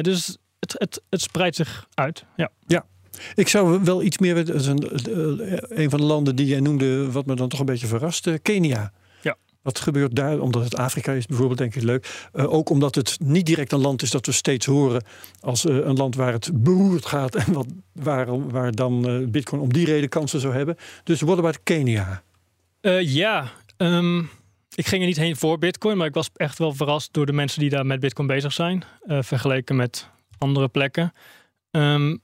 [0.01, 2.25] Dus het, het, het spreidt zich uit.
[2.67, 2.85] Ja.
[3.35, 4.37] Ik zou wel iets meer.
[4.37, 7.87] Een, eh, een van de landen die jij noemde, wat me dan toch een beetje
[7.87, 8.93] verraste, Kenia.
[9.23, 9.37] Ja.
[9.63, 10.41] Wat gebeurt daar?
[10.41, 12.29] Omdat het Afrika is, bijvoorbeeld, denk ik leuk.
[12.33, 15.05] Eh, ook omdat het niet direct een land is dat we steeds horen
[15.41, 19.63] als eh, een land waar het beroerd gaat en wat, waar, waar dan eh, Bitcoin
[19.63, 20.77] om die reden kansen zou hebben.
[21.05, 22.23] Dus what about Kenia?
[22.83, 24.19] Eh, ja, ehm,
[24.75, 27.33] ik ging er niet heen voor Bitcoin, maar ik was echt wel verrast door de
[27.33, 31.13] mensen die daar met Bitcoin bezig zijn, eh, vergeleken met andere plekken.
[31.71, 32.17] Ehm,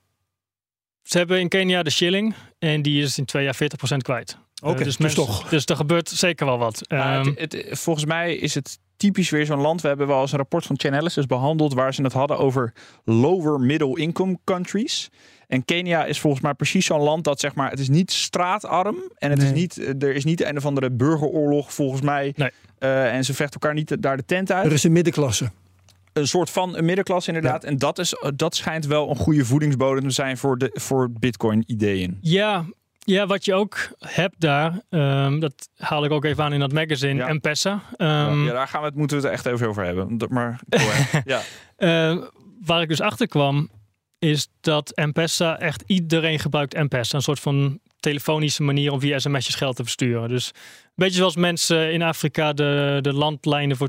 [1.09, 4.38] ze hebben in Kenia de shilling en die is in twee jaar 40% kwijt.
[4.62, 5.49] Oké, Eh, dus mensen- toch.
[5.49, 6.87] Dus er gebeurt zeker wel wat.
[6.87, 9.81] Ehm, het, het- volgens mij is het typisch weer zo'n land.
[9.81, 12.73] We hebben wel eens een rapport van Chainalysis behandeld waar ze het hadden over
[13.05, 15.09] lower middle income countries.
[15.47, 18.97] En Kenia is volgens mij precies zo'n land dat zeg maar, het is niet straatarm
[19.18, 22.33] en het is niet, er is niet een of andere burgeroorlog volgens mij.
[22.37, 22.51] Nee.
[22.79, 24.66] Eh, en ze vechten elkaar niet daar de tent uit.
[24.66, 25.51] Er is een middenklasse.
[26.12, 27.64] Een soort van een middenklasse inderdaad.
[27.64, 31.64] En dat, is, dat schijnt wel een goede voedingsbodem te zijn voor, de, voor bitcoin
[31.66, 32.18] ideeën.
[32.21, 32.64] Ja,
[32.99, 36.73] ja, wat je ook hebt daar, ehm, dat haal ik ook even aan in dat
[36.73, 37.33] magazine, Ja.
[37.33, 37.83] M-Pesa.
[37.97, 40.16] Ehm, ja, daar gaan we het, moeten we het echt even over hebben.
[40.29, 40.61] Maar
[41.25, 41.40] ja.
[41.77, 42.23] Eh,
[42.64, 43.71] waar ik dus achter kwam,
[44.18, 47.16] is dat M-Pesa echt iedereen gebruikt M-Pesa.
[47.16, 50.29] Een soort van telefonische manier om via sms'jes geld te versturen.
[50.29, 53.88] Dus een beetje zoals mensen in Afrika de, de landlijnen voor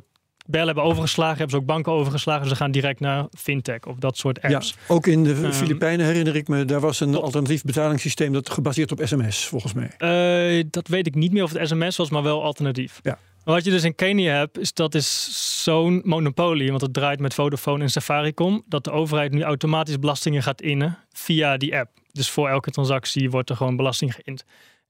[0.49, 2.47] bellen hebben overgeslagen, hebben ze ook banken overgeslagen.
[2.47, 4.75] Ze gaan direct naar fintech of dat soort Ja, apps.
[4.87, 8.91] ook in de Ehm, Filipijnen herinner ik me, daar was een alternatief betalingssysteem dat gebaseerd
[8.91, 9.91] op sms, volgens mij.
[9.97, 12.99] Eh, dat weet ik niet meer of het sms was, maar wel alternatief.
[13.01, 13.17] Ja.
[13.45, 15.29] Maar wat je dus in Kenia hebt, is dat is
[15.63, 20.43] zo'n monopolie, want het draait met Vodafone en Safaricom, dat de overheid nu automatisch belastingen
[20.43, 21.89] gaat innen via die app.
[22.11, 24.43] Dus voor elke transactie wordt er gewoon belasting geïnd.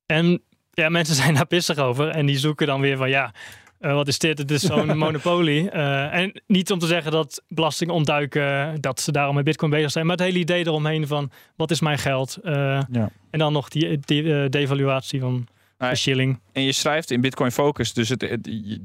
[0.05, 0.41] En
[0.73, 3.33] ja, mensen zijn daar pissig over en die zoeken dan weer van ja,
[3.79, 4.37] eh, wat is dit?
[4.37, 5.69] Het is zo'n monopolie.
[5.69, 9.91] Eh, en niet om te zeggen dat belasting ontduiken, dat ze daarom met bitcoin bezig
[9.91, 12.37] zijn, maar het hele idee eromheen van wat is mijn geld?
[12.43, 12.53] Eh,
[12.91, 13.09] Ja.
[13.29, 15.47] En dan nog die, die eh, devaluatie van
[15.79, 16.39] de shilling.
[16.51, 18.79] En je schrijft in Bitcoin Focus, dus het, het- je,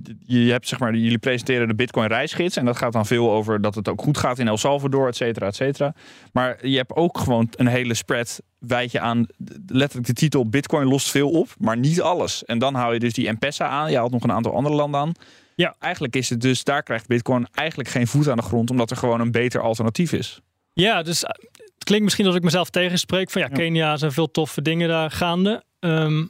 [0.45, 2.57] je hebt zeg maar, jullie presenteren de Bitcoin reisgids.
[2.57, 5.17] En dat gaat dan veel over dat het ook goed gaat in El Salvador, et
[5.17, 5.95] cetera, et cetera.
[6.33, 9.27] Maar je hebt ook gewoon een hele spread, wijd je aan,
[9.67, 12.45] letterlijk de titel Bitcoin lost veel op, maar niet alles.
[12.45, 15.01] En dan hou je dus die M-Pesa aan, je haalt nog een aantal andere landen
[15.01, 15.13] aan.
[15.57, 15.75] Ja.
[15.79, 18.97] Eigenlijk is het dus, daar krijgt Bitcoin eigenlijk geen voet aan de grond, omdat er
[18.97, 20.41] gewoon een beter alternatief is.
[20.73, 23.31] Ja, dus het klinkt misschien dat ik mezelf tegenspreek.
[23.31, 23.57] Van ja, Ja.
[23.57, 25.63] Kenia zijn veel toffe dingen daar gaande.
[25.81, 26.25] Ehm,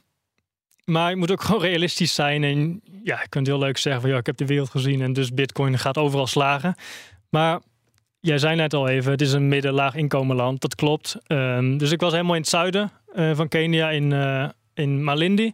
[0.84, 2.44] maar je moet ook gewoon realistisch zijn.
[2.44, 5.12] En ja, je kunt heel leuk zeggen van ja, ik heb de wereld gezien en
[5.12, 6.74] dus Bitcoin gaat overal slagen.
[7.30, 7.60] Maar
[8.20, 10.60] jij zei net al even, het is een midden-laag inkomenland.
[10.60, 11.16] Dat klopt.
[11.26, 15.52] Ehm, dus ik was helemaal in het zuiden eh, van Kenia in, eh, in Malindi.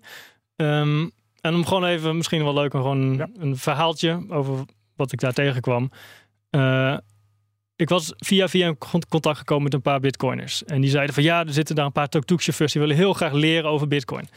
[0.57, 1.09] Ehm,
[1.41, 3.29] en om gewoon even, misschien wel leuk, om gewoon Ja.
[3.39, 4.65] een verhaaltje over
[4.97, 5.91] wat ik daar tegenkwam.
[6.51, 6.97] Eh,
[7.77, 10.65] ik was via via in con- contact gekomen met een paar bitcoiners.
[10.65, 13.33] En die zeiden van ja, er zitten daar een paar tuk-tuk-chauffeurs die willen heel graag
[13.33, 14.29] leren over bitcoin.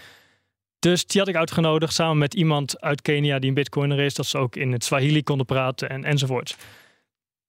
[0.83, 4.13] Dus die had ik uitgenodigd samen met iemand uit Kenia die een bitcoiner is.
[4.13, 6.57] Dat ze ook in het Swahili konden praten en, enzovoort.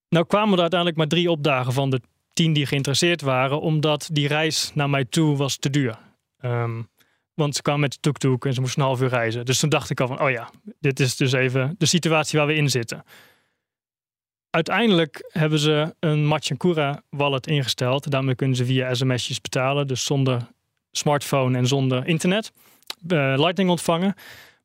[0.09, 2.01] Nou kwamen er uiteindelijk maar drie opdagen van de
[2.33, 3.61] tien die geïnteresseerd waren.
[3.61, 5.99] Omdat die reis naar mij toe was te duur.
[6.39, 6.83] Ehm,
[7.35, 9.45] want ze kwamen met de tuk-tuk en ze moesten een half uur reizen.
[9.45, 12.49] Dus toen dacht ik al van, oh ja, dit is dus even de situatie waar
[12.49, 13.05] we in zitten.
[14.51, 18.11] Uiteindelijk hebben ze een Machankura wallet ingesteld.
[18.11, 19.87] Daarmee kunnen ze via sms'jes betalen.
[19.87, 20.49] Dus zonder
[20.91, 22.53] smartphone en zonder internet.
[23.09, 24.15] Eh, Lightning ontvangen.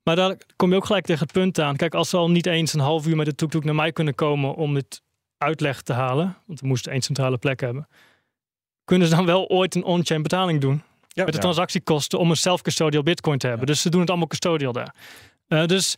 [0.03, 1.75] Maar daar kom je ook gelijk tegen het punt aan.
[1.75, 4.15] Kijk, als ze al niet eens een half uur met de tuk-tuk naar mij kunnen
[4.15, 5.01] komen om dit
[5.37, 6.37] uitleg te halen.
[6.45, 7.87] Want we moesten één centrale plek hebben.
[8.83, 10.81] Kunnen ze dan wel ooit een on-chain betaling doen?
[11.07, 11.39] Ja, met de ja.
[11.39, 13.67] transactiekosten om een self-custodial bitcoin te hebben.
[13.67, 13.73] Ja.
[13.73, 14.95] Dus ze doen het allemaal custodial daar.
[15.47, 15.95] Eh, dus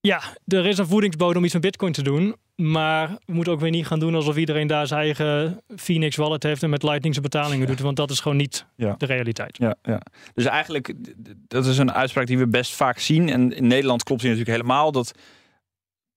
[0.00, 2.36] ja, er is een voedingsbodem om iets met bitcoin te doen.
[2.56, 6.42] Maar we moeten ook weer niet gaan doen alsof iedereen daar zijn eigen Phoenix wallet
[6.42, 7.80] heeft en met Lightning zijn betalingen doet.
[7.80, 8.94] Want dat is gewoon niet Ja.
[8.98, 9.56] de realiteit.
[9.58, 10.00] Ja, ja.
[10.34, 10.94] Dus eigenlijk,
[11.48, 13.28] dat is een uitspraak die we best vaak zien.
[13.28, 14.92] En in Nederland klopt die natuurlijk helemaal.
[14.92, 15.12] Dat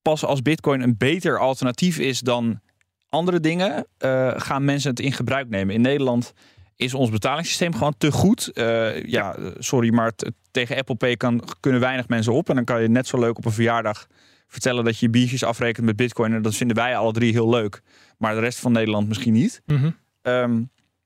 [0.02, 2.60] pas als Bitcoin een beter alternatief is dan
[3.10, 5.76] andere dingen, eh, gaan mensen het in gebruik nemen.
[5.76, 6.34] In Nederland
[6.76, 8.48] is ons betalingssysteem gewoon te goed.
[8.48, 10.12] Eh, ja, sorry, maar
[10.52, 12.50] tegen Apple Pay kan, kunnen weinig mensen op.
[12.50, 14.08] En dan kan je net zo leuk op een verjaardag
[14.48, 16.34] vertellen dat je je biertjes afrekent met Bitcoin.
[16.34, 17.82] En dat vinden wij alle drie heel leuk.
[18.18, 19.62] Maar de rest van Nederland misschien niet.
[19.66, 19.92] Mhm.
[20.22, 20.62] Ehm,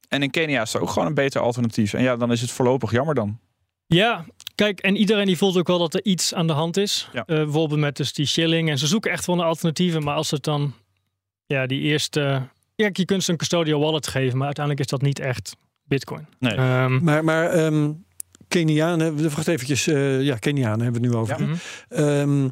[0.08, 1.94] en in Kenia is er ook gewoon een beter alternatief.
[1.94, 3.40] En ja, dan is het voorlopig jammer dan.
[3.88, 4.26] Ja,
[4.56, 7.10] kijk, en iedereen die voelt ook wel dat er iets aan de hand is.
[7.14, 7.20] Ja.
[7.26, 8.70] Eh, bijvoorbeeld met dus die shilling.
[8.70, 10.04] En ze zoeken echt wel naar alternatieven.
[10.04, 10.74] Maar als het dan,
[11.46, 12.48] ja, die eerste...
[12.78, 16.28] Ja, je kunt ze een custodial wallet geven, maar uiteindelijk is dat niet echt bitcoin.
[16.40, 16.54] Nee.
[16.56, 17.92] Ehm, Maar, maar ehm,
[18.48, 21.40] Kenianen, we- wacht eventjes, eh, ja, Kenianen hebben we het nu over.
[21.40, 21.46] Ja.
[21.46, 21.56] mhm.
[21.90, 22.50] Ehm,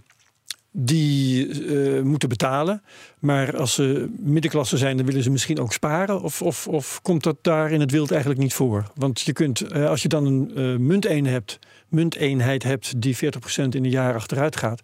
[0.71, 2.81] die eh, moeten betalen.
[3.19, 6.21] Maar als ze middenklasse zijn, dan willen ze misschien ook sparen.
[6.21, 8.91] Of, of, of komt dat daar in het wild eigenlijk niet voor?
[8.95, 11.59] Want je kunt, eh, als je dan een munteenheid hebt,
[11.89, 14.81] munteenheid hebt die 40% in een jaar achteruit gaat.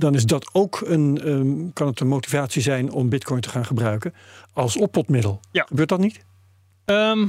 [0.00, 3.64] Dan is dat ook een, ehm, kan het een motivatie zijn om bitcoin te gaan
[3.64, 4.14] gebruiken
[4.52, 5.40] als oppotmiddel.
[5.52, 5.64] Ja.
[5.68, 6.24] Gebeurt dat niet?
[6.84, 7.26] Ehm,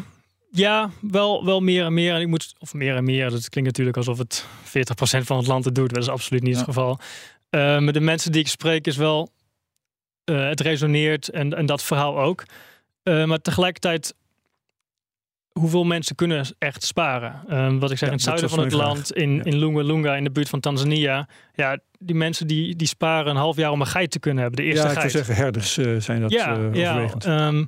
[0.51, 2.13] ja, wel, wel meer en meer.
[2.13, 5.47] En ik moet, of meer en meer, dat klinkt natuurlijk alsof het 40% van het
[5.47, 5.89] land het doet.
[5.93, 6.57] Dat is absoluut niet Ja.
[6.57, 6.99] het geval.
[7.49, 9.29] Eh, met de mensen die ik spreek is wel,
[10.23, 12.43] eh, het resoneert en, en dat verhaal ook.
[13.03, 14.15] Eh, maar tegelijkertijd,
[15.51, 17.41] hoeveel mensen kunnen echt sparen?
[17.47, 19.43] Ehm, wat ik zeg, Ja, in het zuiden van het land, in, Ja.
[19.43, 21.27] in Lunga Lunga, in de buurt van Tanzania.
[21.53, 24.59] Ja, die mensen die, die sparen een half jaar om een geit te kunnen hebben.
[24.59, 25.25] De eerste ja, ik zou geit.
[25.25, 27.65] zeggen, herders eh, zijn dat Ja, eh, ja ehm,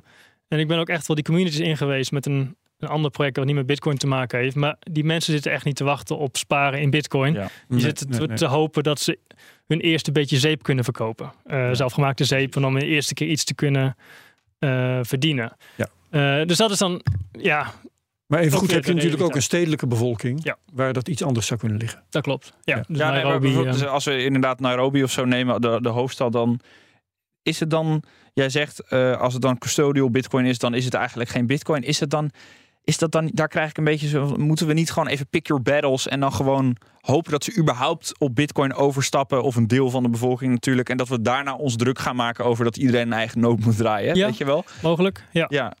[0.48, 3.36] en ik ben ook echt wel die communities in geweest met een, een ander project
[3.36, 4.56] wat niet met Bitcoin te maken heeft.
[4.56, 7.32] Maar die mensen zitten echt niet te wachten op sparen in Bitcoin.
[7.32, 8.36] Die Nee, zitten nee, te, nee.
[8.36, 9.18] te hopen dat ze
[9.66, 11.32] hun eerste beetje zeep kunnen verkopen.
[11.44, 13.96] Eh, Zelfgemaakte zeep, en om de eerste keer iets te kunnen
[15.02, 15.52] verdienen.
[15.76, 15.88] Ja.
[16.14, 17.72] Eh, dus dat is dan, ja,
[18.26, 20.56] Maar even goed heb je natuurlijk ook een stedelijke bevolking Ja.
[20.72, 22.02] waar dat iets anders zou kunnen liggen.
[22.10, 22.52] dat klopt.
[22.62, 22.84] Ja, Ja.
[22.88, 25.60] dus Ja, nee, maar Nairobi, bijvoorbeeld, eh, dus als we inderdaad Nairobi of zo nemen,
[25.60, 26.60] de, de hoofdstad, dan
[27.42, 30.94] is het dan, jij zegt, eh, als het dan custodial bitcoin is, dan is het
[30.94, 31.82] eigenlijk geen bitcoin.
[31.82, 32.30] Is het dan,
[32.84, 35.46] is dat dan, daar krijg ik een beetje zo, moeten we niet gewoon even pick
[35.46, 39.90] your battles en dan gewoon hopen dat ze überhaupt op bitcoin overstappen, of een deel
[39.90, 43.06] van de bevolking natuurlijk, en dat we daarna ons druk gaan maken over dat iedereen
[43.06, 44.26] een eigen nood moet draaien, Ja.
[44.26, 44.64] weet je wel?
[44.82, 45.24] mogelijk.
[45.32, 45.46] Ja.
[45.48, 45.72] Ja,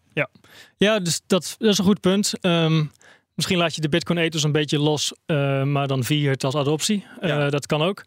[0.76, 2.32] Ja, dus dat, dat is een goed punt.
[2.40, 2.84] Ehm,
[3.34, 6.44] misschien laat je de Bitcoin ethos een beetje los, eh, maar dan vier je het
[6.44, 7.06] als adoptie.
[7.20, 7.50] Eh, Ja.
[7.50, 8.04] dat kan ook.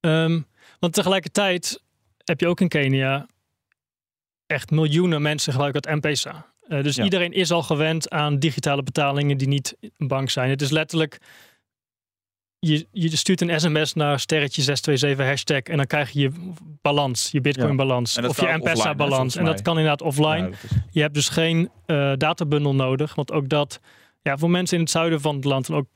[0.00, 0.40] Ehm,
[0.78, 1.82] want tegelijkertijd
[2.24, 3.26] heb je ook in Kenia
[4.46, 6.46] echt miljoenen mensen gebruiken het M-Pesa.
[6.68, 7.04] Eh, dus Ja.
[7.04, 10.50] iedereen is al gewend aan digitale betalingen die niet een bank zijn.
[10.50, 11.18] Het is letterlijk,
[12.58, 16.30] je, je stuurt een sms naar sterretje 627 hashtag en dan krijg je je
[16.82, 19.36] balans, je Bitcoin balans of je M-Pesa balans.
[19.36, 20.36] En dat kan inderdaad offline.
[20.36, 23.14] Ja, dat is- Je hebt dus geen eh databundel nodig.
[23.14, 23.80] Want ook dat,
[24.22, 25.86] ja, voor mensen in het zuiden van het land en ook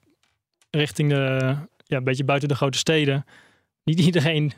[0.70, 3.24] richting de, ja, een beetje buiten de grote steden.
[3.84, 4.52] Niet iedereen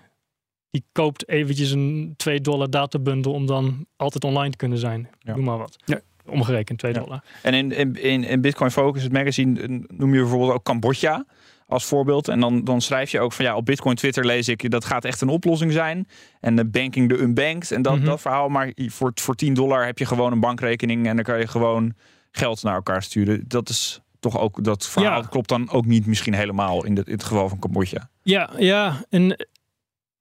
[0.73, 5.09] die koopt eventjes een 2 dollar databundel om dan altijd online te kunnen zijn.
[5.19, 5.35] Ja.
[5.35, 5.77] Noem maar wat.
[5.85, 6.01] Ja.
[6.27, 6.99] Omgerekend 2 Ja.
[7.01, 7.23] dollar.
[7.43, 11.25] En in, in, in, in Bitcoin Focus, het magazine, noem je bijvoorbeeld ook Cambodja
[11.67, 12.29] als voorbeeld.
[12.29, 15.05] En dan, dan schrijf je ook van ja, op Bitcoin Twitter lees ik dat gaat
[15.05, 16.09] echt een oplossing zijn.
[16.41, 18.05] En de banking de unbanked en dat, Mhm.
[18.05, 18.49] dat verhaal.
[18.49, 21.95] Maar voor, voor 10 dollar heb je gewoon een bankrekening en dan kan je gewoon
[22.31, 23.45] geld naar elkaar sturen.
[23.49, 25.27] Dat is toch ook, dat verhaal Ja.
[25.29, 28.09] klopt dan ook niet misschien helemaal in, de, in het geval van Cambodja.
[28.23, 29.05] Ja, ja.
[29.11, 29.47] En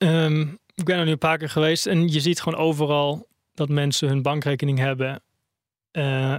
[0.02, 0.42] ehm,
[0.76, 4.08] ik ben er nu een paar keer geweest en je ziet gewoon overal dat mensen
[4.08, 5.22] hun bankrekening hebben,
[5.92, 6.38] eh,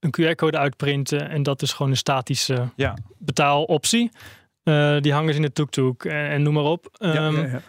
[0.00, 2.94] een QR-code uitprinten en dat is gewoon een statische Ja.
[3.18, 4.10] betaaloptie.
[4.62, 6.88] Eh, die hangen ze in de tuk-tuk en, en noem maar op.
[6.92, 7.62] Ja, Ehm, ja, ja.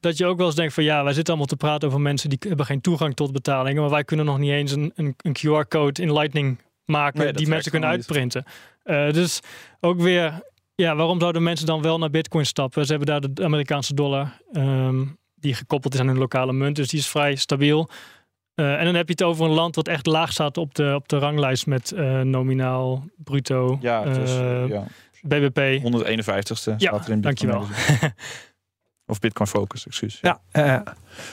[0.00, 2.28] Dat je ook wel eens denkt van ja, wij zitten allemaal te praten over mensen
[2.28, 5.36] die hebben geen toegang tot betalingen, maar wij kunnen nog niet eens een, een, een
[5.38, 8.44] QR-code in Lightning maken Nee, die mensen kunnen uitprinten.
[8.82, 9.40] Eh, dus
[9.80, 10.42] ook weer,
[10.76, 12.84] ja, waarom zouden mensen dan wel naar Bitcoin stappen?
[12.84, 16.88] Ze hebben daar de Amerikaanse dollar ehm, die gekoppeld is aan hun lokale munt, dus
[16.88, 17.88] die is vrij stabiel.
[18.54, 20.92] Eh, en dan heb je het over een land wat echt laag staat op de,
[20.94, 24.84] op de ranglijst met eh, nominaal, bruto, Ja, eh, ja.
[25.22, 25.82] BBP.
[25.82, 27.66] 151ste Ja, staat er in Bitcoin dankjewel.
[29.08, 30.18] Of Bitcoin Focus, excuus.
[30.22, 30.82] Ja, ja.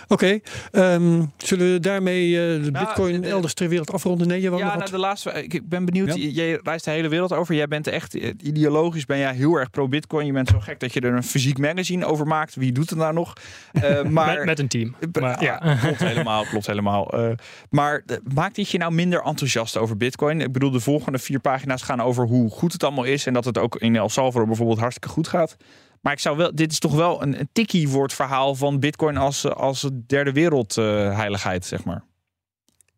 [0.08, 0.40] Oké.
[0.72, 4.28] Ehm, zullen we daarmee eh, de Nou, bitcoin de- elders ter wereld afronden?
[4.28, 4.94] Nee, je wou Ja, nog nou, wat?
[5.00, 5.32] de laatste.
[5.44, 6.16] Ik ben benieuwd.
[6.16, 6.28] Ja.
[6.30, 7.56] Jij reist de hele wereld over.
[7.56, 9.06] Jij bent echt eh, ideologisch.
[9.06, 10.26] Ben jij heel erg pro-Bitcoin.
[10.26, 12.56] Je bent zo gek dat je er een fysiek magazine over maakt.
[12.56, 13.34] Wie doet het nou nog?
[13.72, 14.96] Eh, maar met, met een team.
[15.20, 15.76] Maar, ja, ja.
[15.76, 16.44] klopt helemaal.
[16.46, 17.10] Klopt helemaal.
[17.14, 17.30] Eh,
[17.70, 20.42] maar eh, maakt dit je nou minder enthousiast over Bitcoin?
[20.42, 23.46] Ik bedoel, de volgende vier pagina's gaan over hoe goed het allemaal is en dat
[23.46, 25.58] het ook in El Salvador bijvoorbeeld hartstikke goed gaat.
[26.04, 28.80] Maar ik zou wel, dit is toch wel een, een tikkie voor het verhaal van
[28.80, 30.86] Bitcoin als, als derde wereld eh,
[31.16, 32.04] heiligheid, zeg maar.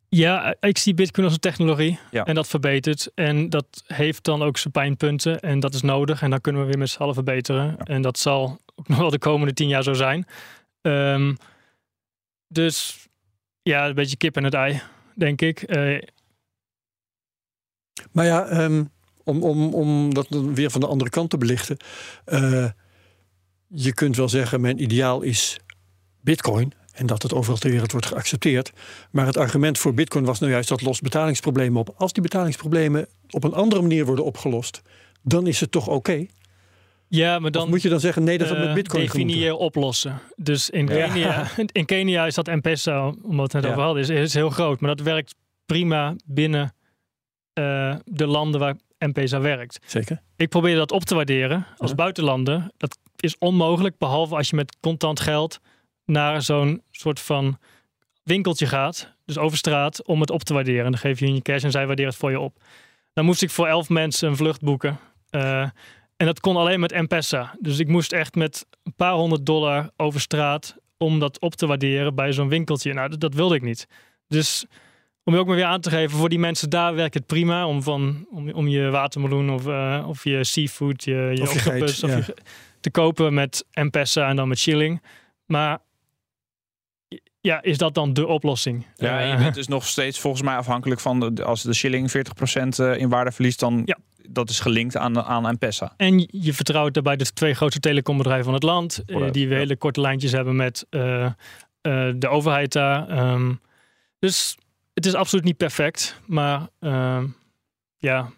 [0.10, 2.24] Ja, ik zie Bitcoin als een technologie Ja.
[2.26, 3.12] en dat verbetert.
[3.16, 6.22] En dat heeft dan ook zijn pijnpunten en dat is nodig.
[6.22, 7.78] En dan kunnen we weer met z'n allen verbeteren.
[7.78, 10.28] En dat zal ook nog wel de komende tien jaar zo zijn.
[10.82, 11.36] Ehm,
[12.48, 13.08] dus
[13.62, 14.82] ja, een beetje kip en het ei,
[15.16, 15.62] denk ik.
[15.62, 16.02] Eh,
[18.12, 18.84] Maar ja, ehm,
[19.24, 21.78] om, om, om dat dan weer van de andere kant te belichten.
[22.26, 22.66] eh,
[23.68, 25.58] je kunt wel zeggen, mijn ideaal is
[26.22, 26.74] bitcoin.
[26.92, 28.72] En dat het overal ter wereld wordt geaccepteerd.
[29.12, 31.94] Maar het argument voor bitcoin was nou juist dat lost betalingsproblemen op.
[31.98, 34.82] Als die betalingsproblemen op een andere manier worden opgelost,
[35.22, 36.26] dan is het toch oké.
[37.08, 40.20] ja, maar Dan moet je dan zeggen, nee, dat had met eh, bitcoin oplossen.
[40.36, 41.08] Dus in, Ja.
[41.08, 43.70] Kenia, in Kenia is dat M-Pesa, omdat het Ja.
[43.70, 44.80] over hadden, is, is heel groot.
[44.80, 46.74] Maar dat werkt prima binnen
[47.54, 49.80] eh, de landen waar M-Pesa werkt.
[49.86, 50.22] Zeker.
[50.36, 51.96] Ik probeer dat op te waarderen als Ja.
[51.96, 52.68] buitenlander.
[52.78, 55.60] Dat is onmogelijk, behalve als je met contant geld
[56.06, 57.58] naar zo'n soort van
[58.24, 60.86] winkeltje gaat, dus over straat, om het op te waarderen.
[60.86, 62.58] En dan geef je hun je cash en zij waarderen het voor je op.
[63.14, 65.00] Dan moest ik voor elf mensen een vlucht boeken.
[65.30, 65.62] Eh,
[66.18, 67.56] en dat kon alleen met M-Pesa.
[67.60, 71.68] Dus ik moest echt met een paar honderd dollar over straat om dat op te
[71.68, 72.94] waarderen bij zo'n winkeltje.
[72.94, 73.88] Nou, dat, dat wilde ik niet.
[74.28, 74.66] Dus
[75.24, 77.68] om je ook maar weer aan te geven, voor die mensen daar werkt het prima
[77.68, 81.84] om, van, om, om je watermeloen of, eh, of je seafood, je, je Of je
[81.84, 82.16] of ja.
[82.16, 82.36] je
[82.86, 85.02] te kopen met M-Pesa en dan met shilling.
[85.46, 85.80] Maar
[87.42, 88.86] ja, is dat dan de oplossing?
[88.96, 91.74] Ja, en je Eh, bent dus nog steeds volgens mij afhankelijk van de, als de
[91.74, 93.98] shilling 40% eh, in waarde verliest, dan Ja.
[94.30, 95.94] dat is gelinkt aan, aan M-Pesa.
[95.98, 99.56] En je vertrouwt daarbij de twee grootste telecombedrijven van het land, eh, die ja.
[99.56, 101.32] hele korte lijntjes hebben met eh, eh,
[102.16, 103.10] de overheid daar.
[103.10, 103.54] Ehm,
[104.20, 104.58] dus
[104.94, 107.28] het is absoluut niet perfect, maar ehm,
[107.98, 108.30] ja,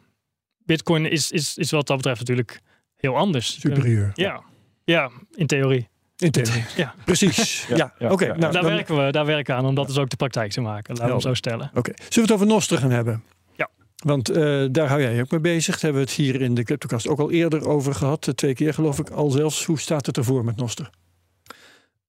[0.66, 2.62] Bitcoin is, is, is wat dat betreft natuurlijk
[2.98, 3.60] heel anders.
[3.60, 4.12] Superieur.
[4.14, 4.42] Ja,
[4.84, 5.88] ja, in theorie.
[6.18, 6.64] In theorie.
[6.76, 6.94] Ja.
[7.06, 7.66] Precies.
[7.70, 8.26] Ja, Ja, ja, oké.
[8.26, 8.30] ja.
[8.36, 10.52] nou, daar, dan- werken we, daar werken we aan om dat dus ook de praktijk
[10.52, 10.94] te maken.
[10.94, 11.72] Laten we hem zo stellen.
[11.74, 13.24] Oké, zullen we het over Nostr gaan hebben?
[13.56, 13.70] Ja.
[13.96, 15.74] Want eh, daar hou jij je ook mee bezig.
[15.74, 18.28] Daar hebben we het hier in de Cryptocast ook al eerder over gehad.
[18.28, 19.66] Eh, Twee keer geloof ik al zelfs.
[19.66, 20.84] Hoe staat het ervoor met Nostr?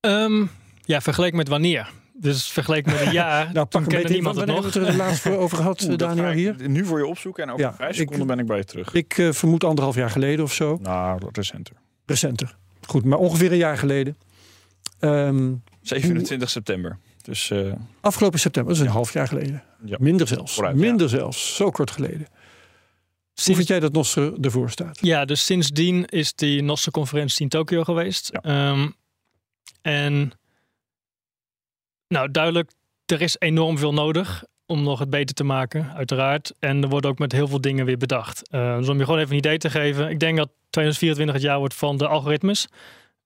[0.00, 0.46] Ehm,
[0.84, 1.90] ja, vergeleken met wanneer?
[2.20, 4.54] Dus vergeleken met een jaar, Nou, pak een niemand het nog.
[4.62, 6.68] hebben we het er laatst voor over gehad, Daniel, hier?
[6.68, 8.94] Nu voor je opzoeken en over Ja, vijf ik- seconden ben ik bij je terug.
[8.94, 10.78] Ik eh, vermoed anderhalf jaar geleden of zo.
[10.82, 11.74] Nou, recenter.
[12.06, 12.56] Recenter.
[12.86, 14.16] Goed, maar ongeveer een jaar geleden.
[14.98, 15.52] Ehm,
[15.82, 16.98] 27 september.
[17.22, 19.62] Dus eh, afgelopen september, dat is een half jaar geleden.
[19.84, 19.96] Ja.
[20.00, 20.54] Minder zelfs.
[20.54, 20.80] Vooruit, ja.
[20.80, 21.56] Minder zelfs.
[21.56, 22.26] Zo kort geleden.
[23.44, 24.98] Hoe vind jij dat Nostr ervoor staat?
[25.00, 28.30] Ja, dus sindsdien is die NOSSE-conferentie in Tokio geweest.
[28.32, 28.40] Ja.
[28.42, 28.88] Ehm,
[29.82, 30.32] en
[32.08, 32.70] nou, duidelijk,
[33.06, 36.52] er is enorm veel nodig om nog het beter te maken, uiteraard.
[36.58, 38.48] En er wordt ook met heel veel dingen weer bedacht.
[38.50, 40.08] Eh, dus om je gewoon even een idee te geven.
[40.10, 42.66] Ik denk dat 2024 het jaar wordt van de algoritmes.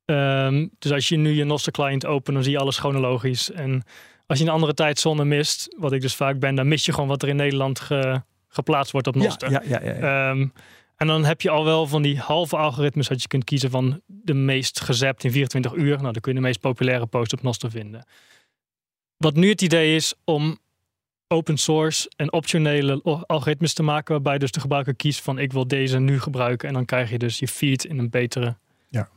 [0.05, 3.51] Ehm, dus als je nu je Nostr-client opent, dan zie je alles chronologisch.
[3.51, 3.83] En
[4.27, 7.09] als je een andere tijdzone mist, wat ik dus vaak ben, dan mis je gewoon
[7.09, 9.51] wat er in Nederland ge- geplaatst wordt op Nostr.
[9.51, 10.31] Ja, ja, ja.
[10.31, 10.47] Ehm,
[10.97, 14.01] En dan heb je al wel van die halve algoritmes dat je kunt kiezen van
[14.07, 15.97] de meest gezapt in 24 uur.
[16.01, 18.07] Nou, dan kun je de meest populaire post op Nostr vinden.
[19.23, 20.59] Wat nu het idee is om
[21.29, 25.67] open source en optionele algoritmes te maken, waarbij dus de gebruiker kiest van ik wil
[25.67, 26.69] deze nu gebruiken.
[26.69, 28.57] En dan krijg je dus je feed in een betere
[28.89, 29.09] Ja.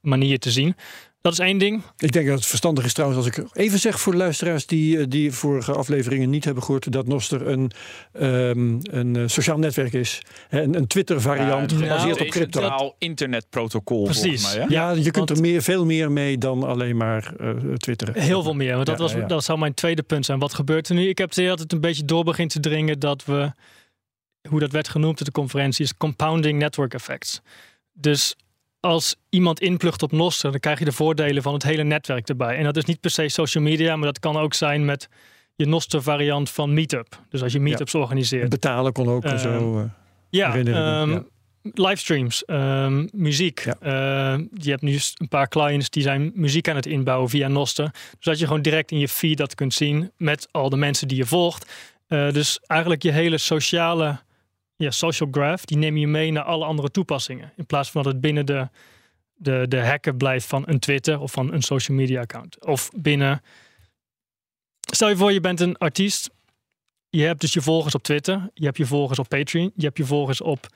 [0.00, 0.76] manier te zien.
[1.22, 1.82] Dat is één ding.
[1.96, 4.98] Ik denk dat het verstandig is trouwens, als ik even zeg voor de luisteraars die,
[4.98, 7.70] eh, die vorige afleveringen niet hebben gehoord, dat Noster een,
[8.12, 10.20] ehm, een eh, sociaal netwerk is.
[10.48, 12.60] Hè, Een, een Twitter-variant Ja, gebaseerd nou, op crypto.
[12.60, 14.04] Centraal internetprotocol.
[14.04, 14.22] Precies.
[14.22, 14.74] volgens mij, hè?
[14.74, 18.14] Ja, je kunt want- er meer, veel meer mee dan alleen maar eh twitteren.
[18.22, 18.74] Heel veel meer.
[18.74, 20.38] Want dat, Ja, was, dat zou mijn tweede punt zijn.
[20.38, 21.08] Wat gebeurt er nu?
[21.08, 23.52] Ik heb het idee dat het een beetje door begint te dringen dat we,
[24.48, 27.40] hoe dat werd genoemd op de conferentie, is compounding network effects.
[27.92, 28.36] Dus
[28.82, 32.56] als iemand inplugt op Nostr, dan krijg je de voordelen van het hele netwerk erbij.
[32.56, 35.08] En dat is niet per se social media, maar dat kan ook zijn met
[35.56, 37.20] je Nostr variant van Meetup.
[37.28, 38.48] Dus als je meetups organiseert.
[38.48, 39.78] Betalen kon ook en Ehm, zo.
[39.78, 39.84] eh.
[40.30, 41.22] Ja, ehm, ja.
[41.62, 43.60] livestreams, ehm, muziek.
[43.64, 43.76] Ja.
[43.80, 47.90] Ehm, je hebt nu een paar clients die zijn muziek aan het inbouwen via Noster.
[47.92, 51.08] Dus dat je gewoon direct in je feed dat kunt zien met al de mensen
[51.08, 51.72] die je volgt.
[52.06, 54.18] Eh, dus eigenlijk je hele sociale
[54.82, 57.52] ja, social graph, die neem je mee naar alle andere toepassingen.
[57.56, 58.68] In plaats van dat het binnen de,
[59.34, 62.64] de, de hekken blijft van een Twitter of van een social media account.
[62.66, 63.42] Of binnen...
[64.80, 66.30] Stel je voor, je bent een artiest.
[67.10, 68.50] Je hebt dus je volgers op Twitter.
[68.54, 69.72] Je hebt je volgers op Patreon.
[69.74, 70.66] Je hebt je volgers op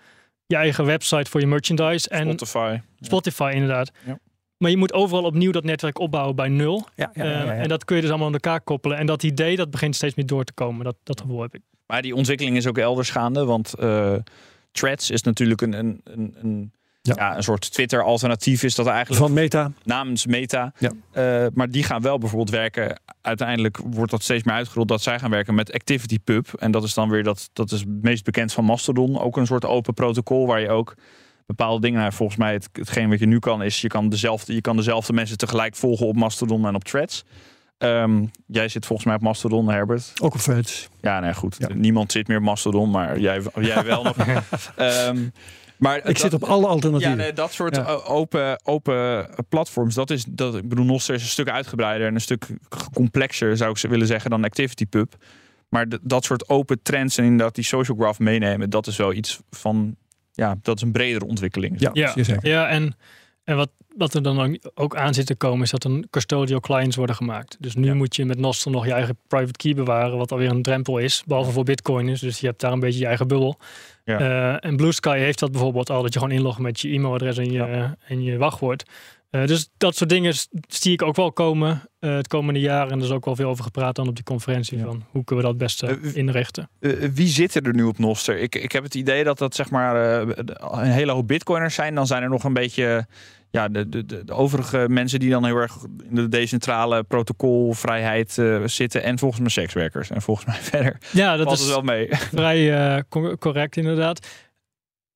[0.46, 2.08] je eigen website voor je merchandise.
[2.08, 2.78] En Spotify.
[3.00, 3.90] Spotify inderdaad.
[4.06, 4.18] Ja.
[4.56, 6.88] Maar je moet overal opnieuw dat netwerk opbouwen bij nul.
[6.94, 7.52] Ja, ja, Eh, ja, ja.
[7.52, 8.98] En dat kun je dus allemaal aan elkaar koppelen.
[8.98, 10.84] En dat idee dat begint steeds meer door te komen.
[10.84, 11.62] Dat, dat gevoel heb ik.
[11.87, 14.14] Maar die ontwikkeling is ook elders gaande, want eh,
[14.72, 16.72] Threads is natuurlijk een, een, een, een,
[17.03, 17.14] Ja.
[17.16, 17.37] ja.
[17.37, 19.72] een soort Twitter-alternatief, is dat eigenlijk Van Meta.
[19.85, 20.72] namens Meta.
[20.79, 20.90] Ja.
[21.12, 23.01] Eh, maar die gaan wel bijvoorbeeld werken.
[23.20, 26.53] Uiteindelijk wordt dat steeds meer uitgerold dat zij gaan werken met ActivityPub.
[26.59, 29.18] En dat is dan weer dat, dat is het meest bekend van Mastodon.
[29.20, 30.94] Ook een soort open protocol waar je ook
[31.46, 32.01] bepaalde dingen.
[32.01, 34.77] Nou, volgens mij het, hetgeen wat je nu kan is je kan dezelfde, je kan
[34.77, 37.25] dezelfde mensen tegelijk volgen op Mastodon en op Threads.
[37.78, 40.12] Ehm, jij zit volgens mij op Mastodon, Herbert.
[40.22, 40.88] Ook op Threads.
[41.00, 41.56] Ja, nee, goed.
[41.58, 41.68] Ja.
[41.74, 44.16] Niemand zit meer op Mastodon, maar jij, jij wel nog.
[44.76, 45.18] Ehm,
[45.78, 47.16] maar Ik zit op alle ja, alternatieven.
[47.16, 47.82] nee, dat soort Ja.
[47.84, 52.20] open, open platforms, dat is, dat, ik bedoel, Nostr is een stuk uitgebreider en een
[52.20, 52.46] stuk
[52.94, 55.14] complexer, zou ik ze willen zeggen, dan ActivityPub.
[55.68, 59.40] Maar dat soort open trends en inderdaad die social graph meenemen, dat is wel iets
[59.50, 59.96] van,
[60.32, 61.80] ja, dat is een bredere ontwikkeling.
[61.80, 62.12] ja, Ja.
[62.14, 62.46] zeker.
[62.48, 62.94] Ja, en,
[63.46, 66.96] en wat, wat er dan ook aan zit te komen, is dat er custodial clients
[66.96, 67.56] worden gemaakt.
[67.61, 67.94] Dus nu Ja.
[67.94, 71.22] moet je met Nostr nog je eigen private key bewaren, wat alweer een drempel is.
[71.26, 72.20] Behalve voor bitcoiners.
[72.20, 73.59] Dus je hebt daar een beetje je eigen bubbel.
[74.04, 74.18] Ja.
[74.18, 77.38] Eh, en Blue Sky heeft dat bijvoorbeeld al, dat je gewoon inloggt met je e-mailadres
[77.38, 78.85] en je, en je wachtwoord.
[79.40, 80.35] Eh, dus dat soort dingen
[80.68, 82.90] zie ik ook wel komen eh, het komende jaar.
[82.90, 84.79] En er is ook wel veel over gepraat dan op die conferentie.
[84.79, 84.85] Ja.
[84.85, 86.68] Van hoe kunnen we dat het beste Eh, inrichten.
[86.81, 88.33] Eh, wie zitten er nu op Nostr?
[88.33, 91.94] Ik, ik heb het idee dat dat zeg maar eh, een hele hoop bitcoiners zijn.
[91.94, 93.07] Dan zijn er nog een beetje
[93.51, 95.77] ja, de, de, de, de overige mensen die dan heel erg
[96.09, 99.03] in de decentrale protocolvrijheid eh, zitten.
[99.03, 100.11] En volgens mij sekswerkers.
[100.11, 102.09] En volgens mij verder Ja, dat valt is wel mee.
[102.11, 104.27] vrij co- correct inderdaad.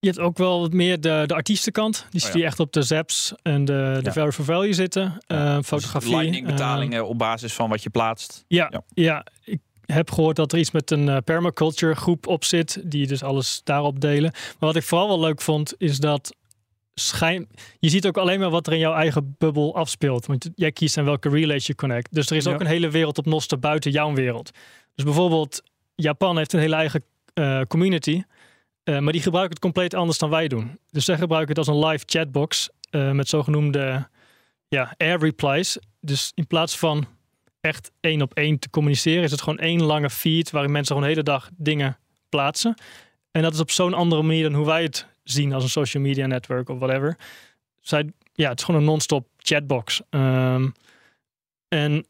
[0.01, 2.07] Je hebt ook wel wat meer de, de artiestenkant.
[2.11, 5.19] Die Oh je echt op de zaps en de, de value for value zitten.
[5.27, 6.17] Eh, fotografie.
[6.17, 8.45] Lightning betalingen op basis van wat je plaatst.
[8.49, 9.25] Ja, Ja.
[9.45, 13.23] ik heb gehoord dat er iets met een eh, permaculture groep op zit, die dus
[13.23, 14.31] alles daarop delen.
[14.33, 16.35] Maar wat ik vooral wel leuk vond, is dat
[16.95, 17.49] schijn...
[17.79, 20.27] je ziet ook alleen maar wat er in jouw eigen bubbel afspeelt.
[20.27, 22.09] Want jij kiest aan welke relays je connect.
[22.15, 22.53] Dus er is Ja.
[22.53, 24.51] ook een hele wereld op Noster buiten jouw wereld.
[24.95, 25.63] Dus bijvoorbeeld,
[25.95, 28.23] Japan heeft een hele eigen eh, community,
[28.83, 30.79] eh, maar die gebruiken het compleet anders dan wij doen.
[30.91, 34.09] Dus zij gebruiken het als een live chatbox eh, met zogenoemde
[34.69, 35.79] ja, air replies.
[36.01, 37.07] Dus in plaats van
[37.61, 41.09] echt één op één te communiceren, is het gewoon één lange feed waarin mensen gewoon
[41.09, 42.75] de hele dag dingen plaatsen.
[43.31, 46.03] En dat is op zo'n andere manier dan hoe wij het zien als een social
[46.03, 47.17] media network of whatever.
[47.81, 50.01] Zij, ja, het is gewoon een non-stop chatbox.
[50.11, 50.69] Ehm,
[51.69, 52.07] en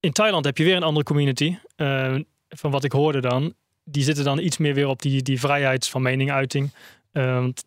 [0.00, 1.56] in Thailand heb je weer een andere community.
[1.76, 2.14] eh,
[2.48, 3.54] van wat ik hoorde dan.
[3.84, 6.70] Die zitten dan iets meer weer op die, die vrijheid van meninguiting.
[7.12, 7.64] Eh, want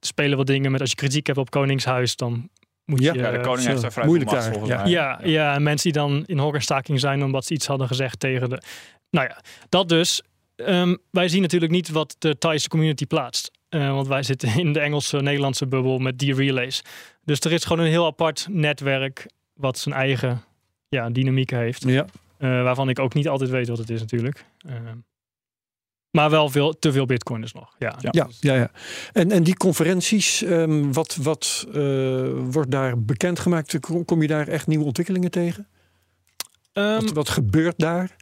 [0.00, 2.48] spelen wat dingen met als je kritiek hebt op Koningshuis, dan
[2.84, 3.12] moet Ja.
[3.12, 3.18] je...
[3.18, 4.82] Ja, de koning heeft daar vrij moeilijk macht volgens ja.
[4.82, 4.90] mij.
[4.90, 8.48] Ja, ja, en mensen die dan in hongerstaking zijn omdat ze iets hadden gezegd tegen
[8.50, 8.62] de.
[9.10, 10.22] Nou ja, dat dus.
[10.56, 13.50] Ehm, wij zien natuurlijk niet wat de Thaise community plaatst.
[13.68, 16.82] Eh, want wij zitten in de Engelse, Nederlandse bubbel met die relays.
[17.24, 20.42] Dus er is gewoon een heel apart netwerk wat zijn eigen
[20.88, 21.82] ja, dynamiek heeft.
[21.82, 22.06] Ja.
[22.38, 24.44] Eh, waarvan ik ook niet altijd weet wat het is natuurlijk.
[24.58, 24.96] Ehm,
[26.16, 27.74] maar wel veel, te veel bitcoiners nog.
[27.78, 28.08] Ja, Ja.
[28.12, 28.70] Ja, ja, ja.
[29.12, 33.80] En, en die conferenties, ehm, wat, wat eh, wordt daar bekendgemaakt?
[33.80, 35.68] Kom, kom je daar echt nieuwe ontwikkelingen tegen?
[36.72, 38.16] Ehm, Wat, wat gebeurt daar?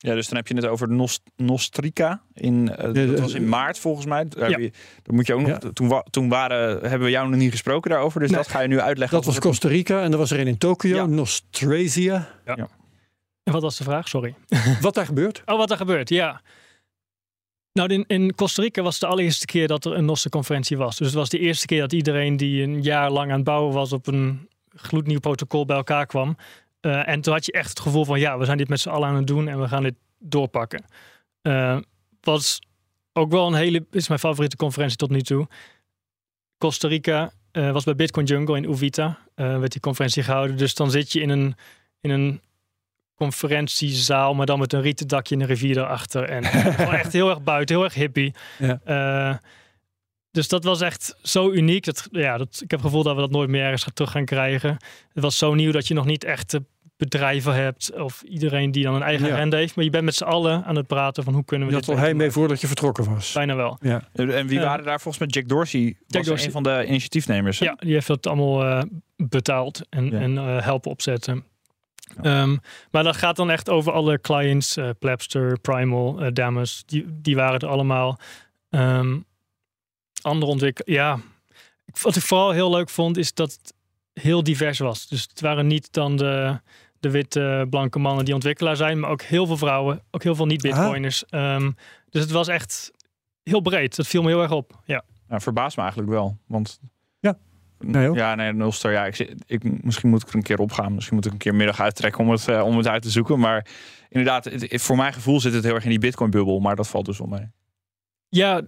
[0.00, 2.22] Ja, dus dan heb je het over Nost Nostrica.
[2.34, 4.28] In, uh, de- dat was in maart volgens mij.
[4.28, 4.58] Daar, Ja.
[4.58, 4.70] je,
[5.02, 5.48] daar moet je ook nog.
[5.62, 5.70] Ja.
[5.72, 8.20] Toen, wa- toen waren, hebben we jou nog niet gesproken daarover.
[8.20, 8.38] Dus Nee.
[8.38, 9.16] dat ga je nu uitleggen.
[9.16, 11.06] Dat was Costa Rica en er was er een in Tokio, Ja.
[11.06, 12.28] Nostrazia.
[12.44, 14.08] En wat was de vraag?
[14.08, 14.34] Sorry.
[14.80, 15.42] Wat daar gebeurt?
[15.46, 16.40] Oh, wat er gebeurt, ja.
[17.78, 20.96] Nou, in, in Costa Rica was het de allereerste keer dat er een NOSSE-conferentie was.
[20.96, 23.74] Dus het was de eerste keer dat iedereen die een jaar lang aan het bouwen
[23.74, 26.36] was op een gloednieuw protocol bij elkaar kwam.
[26.80, 28.88] Eh, en toen had je echt het gevoel van, ja, we zijn dit met z'n
[28.88, 30.84] allen aan het doen en we gaan dit doorpakken.
[31.42, 31.78] Eh
[32.20, 32.60] was
[33.12, 35.46] ook wel een hele, is mijn favoriete conferentie tot nu toe.
[36.58, 40.56] Costa Rica eh, was bij Bitcoin Jungle in Uvita, werd die conferentie gehouden.
[40.56, 41.54] Dus dan zit je in een,
[42.00, 42.40] in een
[43.18, 46.22] conferentiezaal, maar dan met een rieten dakje en een rivier erachter.
[46.28, 46.42] En
[46.92, 48.34] echt heel erg buiten, heel erg hippie.
[48.58, 48.80] Ja.
[48.84, 49.36] Eh,
[50.30, 51.84] dus dat was echt zo uniek.
[51.84, 54.24] Dat, ja, dat, ik heb het gevoel dat we dat nooit meer ergens terug gaan
[54.24, 54.70] krijgen.
[55.12, 56.64] Het was zo nieuw dat je nog niet echte
[56.96, 59.32] bedrijven hebt of iedereen die dan een eigen Ja.
[59.34, 59.74] agenda heeft.
[59.76, 61.88] Maar je bent met z'n allen aan het praten van hoe kunnen we Je had
[61.88, 63.32] dit al hij mee voordat je vertrokken was.
[63.32, 63.78] Bijna wel.
[63.80, 64.08] Ja.
[64.12, 64.64] En wie Ja.
[64.64, 65.28] waren daar volgens mij?
[65.42, 66.46] Jack Dorsey was Dorsey.
[66.46, 67.58] een van de initiatiefnemers.
[67.58, 67.64] hè?
[67.64, 68.82] Ja, die heeft dat allemaal eh,
[69.16, 70.18] betaald en, Ja.
[70.20, 71.44] en eh, helpen opzetten.
[72.22, 72.42] Ja.
[72.42, 72.56] Ehm,
[72.90, 77.36] maar dat gaat dan echt over alle clients, eh Plapster, Primal, eh Damus, die, die
[77.36, 78.18] waren er allemaal.
[78.70, 79.16] Ehm
[80.22, 81.20] andere ontwikkelingen, ja.
[82.02, 83.74] Wat ik vooral heel leuk vond, is dat het
[84.12, 85.08] heel divers was.
[85.08, 86.60] Dus het waren niet dan de,
[87.00, 90.46] de witte, blanke mannen die ontwikkelaar zijn, maar ook heel veel vrouwen, ook heel veel
[90.46, 91.24] niet-bitcoiners.
[91.24, 91.70] Ehm,
[92.10, 92.90] dus het was echt
[93.42, 93.96] heel breed.
[93.96, 94.80] Dat viel me heel erg op.
[94.84, 95.04] Ja.
[95.28, 96.36] Nou, verbaast me eigenlijk wel.
[96.46, 96.80] Want.
[97.78, 100.72] Nee, ja, nee, Noster, ja, ik, zit- ik, misschien moet ik er een keer op
[100.72, 100.94] gaan.
[100.94, 103.38] Misschien moet ik een keer middag uittrekken om het, eh, om het uit te zoeken.
[103.38, 103.66] Maar
[104.08, 106.60] inderdaad, het- voor mijn gevoel zit het heel erg in die Bitcoin-bubbel.
[106.60, 107.46] Maar dat valt dus wel mee.
[108.28, 108.62] Ja,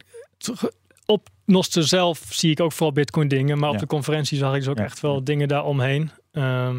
[1.06, 3.58] op Noster zelf zie ik ook vooral Bitcoin dingen.
[3.58, 3.80] Maar op Ja.
[3.80, 4.84] de conferentie zag ik dus ook Ja.
[4.84, 6.10] echt wel dingen daaromheen.
[6.32, 6.76] Ehm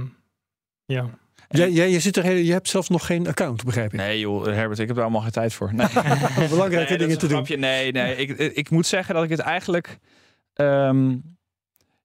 [0.86, 1.10] ja.
[1.50, 4.00] Jij, jij, je, zit er, heel- je hebt zelf nog geen account, begrijp ik.
[4.00, 5.74] Nee joh, Herbert, ik heb daar allemaal geen tijd voor.
[5.74, 5.88] Nee.
[6.50, 7.46] Belangrijke Nee, dingen te doen.
[7.60, 8.16] Nee, nee.
[8.16, 9.98] Ik, ik moet zeggen dat ik het eigenlijk...
[10.54, 11.18] ehm,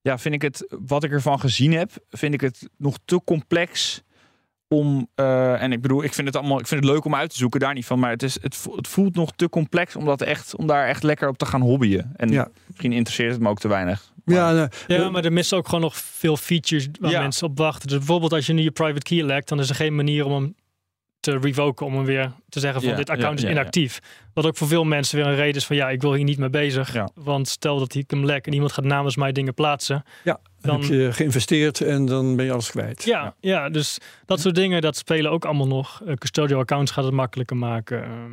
[0.06, 0.66] ja, vind ik het...
[0.86, 4.02] Wat ik ervan gezien heb, vind ik het nog te complex
[4.68, 5.08] om...
[5.14, 6.60] eh, en ik bedoel, ik vind het allemaal...
[6.60, 7.98] Ik vind het leuk om uit te zoeken, daar niet van.
[7.98, 11.02] Maar het, is, het, het voelt nog te complex om, dat echt, om daar echt
[11.02, 12.12] lekker op te gaan hobbyen.
[12.16, 12.48] En Ja.
[12.66, 14.12] misschien interesseert het me ook te weinig.
[14.24, 17.20] Ja, ja, maar er missen ook gewoon nog veel features waar Ja.
[17.20, 17.88] mensen op wachten.
[17.88, 20.32] Dus bijvoorbeeld als je nu je private key lekt, dan is er geen manier om
[20.32, 20.54] hem
[21.32, 21.86] te revoken.
[21.86, 23.60] Om hem weer te zeggen van Ja, dit ja, account ja, is ja.
[23.60, 23.98] inactief.
[24.34, 26.38] Wat ook voor veel mensen weer een reden is van ja, ik wil hier niet
[26.38, 26.92] mee bezig.
[26.92, 27.08] Ja.
[27.14, 30.04] Want stel dat ik hem lek en iemand gaat namens mij dingen plaatsen.
[30.24, 33.04] ja, dan dan- heb je geïnvesteerd en dan ben je alles kwijt.
[33.04, 33.68] Ja, ja.
[33.68, 36.02] dus dat soort dingen, dat spelen ook allemaal nog.
[36.06, 38.02] Eh, custodial accounts gaat het makkelijker maken.
[38.04, 38.30] Ehm,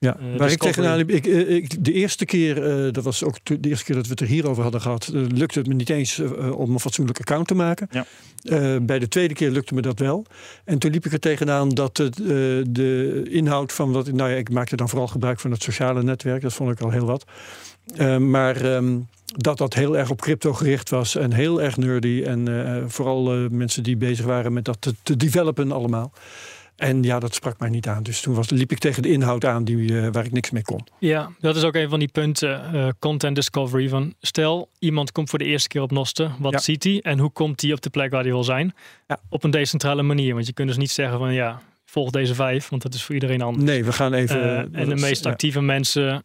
[0.00, 3.24] Ja, Eh, waar ik tegenaan liep, ik, eh, ik, de eerste keer, eh, dat was
[3.24, 5.74] ook de eerste keer dat we het er hierover hadden gehad, eh, lukte het me
[5.74, 6.20] niet eens
[6.54, 7.88] om een fatsoenlijk account te maken.
[7.90, 8.06] Ja.
[8.82, 10.26] Bij de tweede keer lukte me dat wel.
[10.64, 12.16] En toen liep ik er tegenaan dat het,
[12.70, 16.42] de inhoud van wat, nou ja, ik maakte dan vooral gebruik van het sociale netwerk,
[16.42, 17.24] dat vond ik al heel wat.
[18.18, 22.22] Maar ehm, dat dat heel erg op crypto gericht was en heel erg nerdy.
[22.26, 22.48] En
[22.86, 26.12] vooral mensen die bezig waren met dat te, te developen allemaal.
[26.80, 28.02] En ja, dat sprak mij niet aan.
[28.02, 30.62] Dus toen was, liep ik tegen de inhoud aan die, eh, waar ik niks mee
[30.62, 30.86] kon.
[30.98, 33.88] Ja, dat is ook een van die punten, eh, content discovery.
[33.88, 36.32] Van stel, iemand komt voor de eerste keer op Nosten.
[36.38, 36.58] Wat Ja.
[36.58, 38.74] ziet hij en hoe komt hij op de plek waar hij wil zijn?
[39.08, 39.20] Ja.
[39.28, 40.34] Op een decentrale manier.
[40.34, 43.14] Want je kunt dus niet zeggen van ja, volg deze vijf, want dat is voor
[43.14, 43.64] iedereen anders.
[43.64, 44.42] Nee, we gaan even.
[44.72, 46.24] Eh, en de meest ja, actieve mensen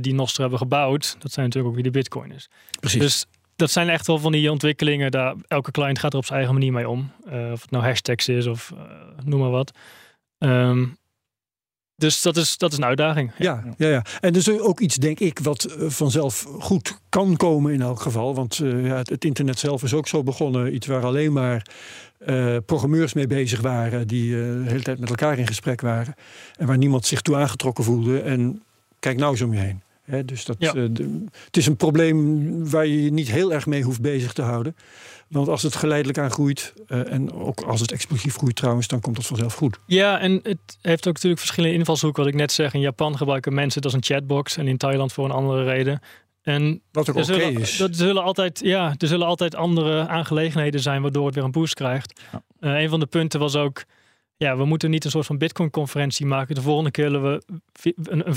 [0.00, 2.48] die Noster hebben gebouwd, dat zijn natuurlijk ook weer de bitcoiners.
[2.80, 3.00] precies.
[3.00, 3.26] Dus
[3.56, 5.10] dat zijn echt wel van die ontwikkelingen.
[5.10, 7.10] Daar, elke client gaat er op zijn eigen manier mee om.
[7.24, 9.72] Eh, of het nou hashtags is of eh, noem maar wat.
[10.38, 10.86] Ehm,
[11.96, 13.32] dus dat is, dat is een uitdaging.
[13.38, 14.04] ja, ja, ja.
[14.20, 18.34] En dus ook iets, denk ik, wat eh, vanzelf goed kan komen in elk geval.
[18.34, 20.74] Want ja, het, het internet zelf is ook zo begonnen.
[20.74, 21.66] Iets waar alleen maar
[22.66, 24.06] programmeurs mee bezig waren.
[24.08, 26.14] Die de hele tijd met elkaar in gesprek waren.
[26.56, 28.20] En waar niemand zich toe aangetrokken voelde.
[28.20, 28.62] En
[28.98, 29.82] kijk nou eens om je heen.
[30.24, 30.74] Dus dat, Ja.
[30.74, 34.32] eh, de- het is een probleem waar je je niet heel erg mee hoeft bezig
[34.32, 34.76] te houden.
[35.28, 39.00] Want als het geleidelijk aan groeit, eh, en ook als het explosief groeit trouwens, dan
[39.00, 39.78] komt het vanzelf goed.
[39.86, 42.22] Ja, en het heeft ook natuurlijk verschillende invalshoeken.
[42.24, 44.56] Wat ik net zeg, in Japan gebruiken mensen het als een chatbox.
[44.56, 46.00] En in Thailand voor een andere reden.
[46.42, 47.80] En Wat ook oké is.
[47.80, 51.74] er, zullen altijd, ja, er zullen altijd andere aangelegenheden zijn waardoor het weer een boost
[51.74, 52.20] krijgt.
[52.32, 52.42] Ja.
[52.60, 53.84] Eh, een van de punten was ook,
[54.36, 56.54] ja, we moeten niet een soort van Bitcoin-conferentie maken.
[56.54, 57.42] De volgende keer willen we
[58.10, 58.34] een, een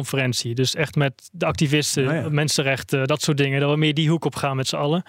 [0.00, 0.54] vrijheidsconferentie.
[0.54, 2.28] Dus echt met de activisten, Ah, ja.
[2.28, 3.60] mensenrechten, dat soort dingen.
[3.60, 5.02] Dat we meer die hoek op gaan met z'n allen.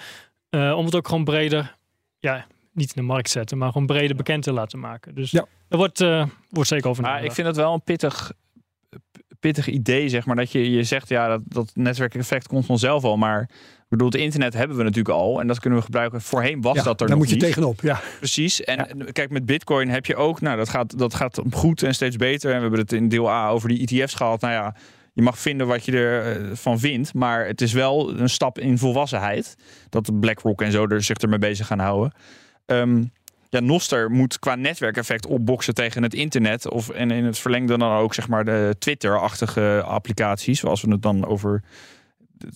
[0.49, 1.75] Eh, om het ook gewoon breder,
[2.19, 5.15] ja, niet in de markt zetten, maar gewoon breder bekend te laten maken.
[5.15, 5.45] Dus Ja.
[5.69, 8.31] er wordt, eh, wordt zeker over Maar ik vind het wel een pittig,
[9.39, 10.35] pittig idee, zeg maar.
[10.35, 13.17] Dat je, je zegt, ja, dat, dat netwerkeffect komt vanzelf al.
[13.17, 13.49] Maar
[13.97, 16.21] bedoel, het internet hebben we natuurlijk al en dat kunnen we gebruiken.
[16.21, 17.43] Voorheen was Ja, dat er daar nog moet je niet.
[17.43, 17.81] tegenop.
[17.81, 18.01] Ja.
[18.17, 18.63] Precies.
[18.63, 22.15] En kijk, met Bitcoin heb je ook, nou, dat gaat, dat gaat goed en steeds
[22.15, 22.49] beter.
[22.49, 24.41] En we hebben het in deel A over die ETF's gehad.
[24.41, 24.75] Nou ja,
[25.13, 28.77] je mag vinden wat je ervan van vindt, maar het is wel een stap in
[28.77, 29.55] volwassenheid.
[29.89, 32.11] Dat BlackRock en zo er zich ermee bezig gaan houden.
[32.65, 33.03] Ehm,
[33.49, 36.69] ja, Noster moet qua netwerkeffect opboksen tegen het internet.
[36.69, 40.59] Of, en in het verlengde dan ook zeg maar de Twitter-achtige applicaties.
[40.59, 41.63] Zoals we het dan over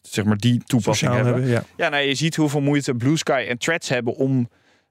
[0.02, 1.52] zeg maar die toepassing Sociaal hebben.
[1.52, 1.66] hebben.
[1.78, 1.84] Ja.
[1.86, 4.50] Ja, nou, je ziet hoeveel moeite Blue Sky en Threads hebben om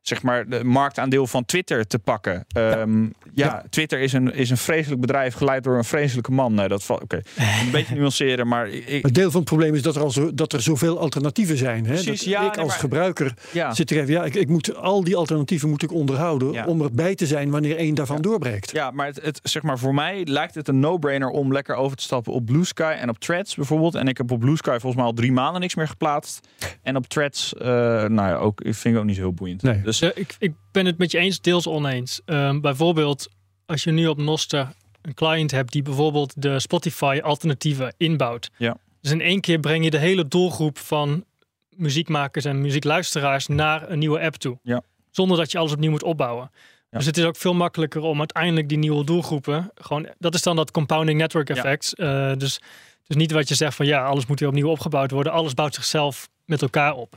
[0.09, 2.45] zeg maar de marktaandeel van Twitter te pakken.
[2.49, 3.11] Ehm, ja.
[3.35, 3.63] Ja.
[3.71, 6.55] Twitter is een, is een vreselijk bedrijf geleid door een vreselijke man.
[6.55, 7.03] Nee, dat valt.
[7.03, 10.11] Oké, een beetje nuanceren, maar ik, Het deel van het probleem is dat er, al
[10.11, 11.87] zo, dat er zoveel alternatieven zijn.
[11.87, 11.93] Hè?
[11.93, 13.75] Precies, dat ja, ik als gebruiker ja.
[13.75, 17.15] zit er even, ja, ik, ik moet al die alternatieven moet ik onderhouden om erbij
[17.15, 18.71] te zijn wanneer één daarvan doorbreekt.
[18.71, 21.97] Ja, maar het, het, zeg maar, voor mij lijkt het een no-brainer om lekker over
[21.97, 23.95] te stappen op Blue Sky en op Threads bijvoorbeeld.
[23.95, 26.49] En ik heb op Blue Sky volgens mij al drie maanden niks meer geplaatst.
[26.83, 29.63] En op Threads, eh, nou ja, ook, ik vind ik ook niet zo heel boeiend.
[29.63, 29.83] Nee.
[29.83, 32.21] Dus Eh, ik, ik ben het met je eens, deels oneens.
[32.25, 33.29] Ehm, bijvoorbeeld,
[33.67, 34.69] als je nu op Noster
[35.03, 38.51] een client hebt die bijvoorbeeld de Spotify-alternatieven inbouwt.
[38.57, 38.77] Ja.
[39.01, 41.25] Dus in één keer breng je de hele doelgroep van
[41.69, 44.59] muziekmakers en muziekluisteraars naar een nieuwe app toe.
[44.63, 44.83] Ja.
[45.11, 46.51] Zonder dat je alles opnieuw moet opbouwen.
[46.91, 46.99] Ja.
[46.99, 50.09] Dus het is ook veel makkelijker om uiteindelijk die nieuwe doelgroepen gewoon.
[50.19, 51.95] Dat is dan dat compounding network effect.
[51.95, 52.61] Eh, dus,
[53.07, 55.33] dus niet wat je zegt van ja, alles moet weer opnieuw opgebouwd worden.
[55.33, 57.17] Alles bouwt zichzelf met elkaar op.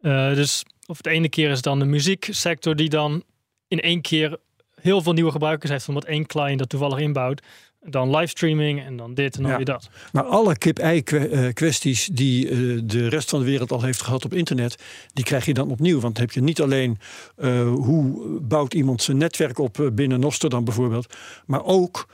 [0.00, 3.22] Eh, dus of het ene keer is dan de muzieksector die dan
[3.68, 4.36] in één keer
[4.80, 7.42] heel veel nieuwe gebruikers heeft, omdat één client dat toevallig inbouwt.
[7.82, 9.56] Dan livestreaming en dan dit en dan Ja.
[9.56, 9.88] weer dat.
[10.12, 14.24] Maar alle kip-ei eh, kwesties die eh, de rest van de wereld al heeft gehad
[14.24, 14.82] op internet,
[15.12, 16.00] die krijg je dan opnieuw.
[16.00, 16.98] Want dan heb je niet alleen
[17.36, 21.14] eh, hoe bouwt iemand zijn netwerk op binnen Noster dan bijvoorbeeld,
[21.46, 22.06] maar ook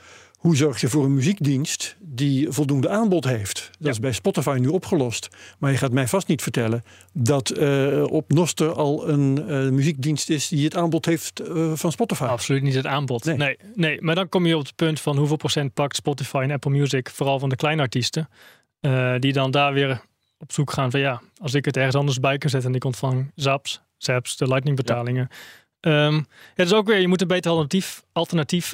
[0.47, 3.69] hoe zorg je voor een muziekdienst die voldoende aanbod heeft.
[3.79, 5.29] Dat is bij Spotify nu opgelost.
[5.59, 6.83] Maar je gaat mij vast niet vertellen
[7.13, 11.91] dat eh, op Noster al een eh, muziekdienst is die het aanbod heeft eh, van
[11.91, 12.23] Spotify.
[12.23, 13.25] Absoluut niet het aanbod.
[13.25, 13.37] Nee.
[13.37, 13.57] Nee.
[13.75, 16.71] Nee, maar dan kom je op het punt van hoeveel procent pakt Spotify en Apple
[16.71, 18.29] Music, vooral van de kleine artiesten,
[19.19, 20.01] die dan daar weer
[20.37, 22.83] op zoek gaan van ja, als ik het ergens anders bij kan zetten en ik
[22.83, 25.27] ontvang zaps, zaps, de lightning betalingen.
[25.79, 26.21] Ehm,
[26.53, 28.73] het is ook weer, je moet een beter alternatief, alternatief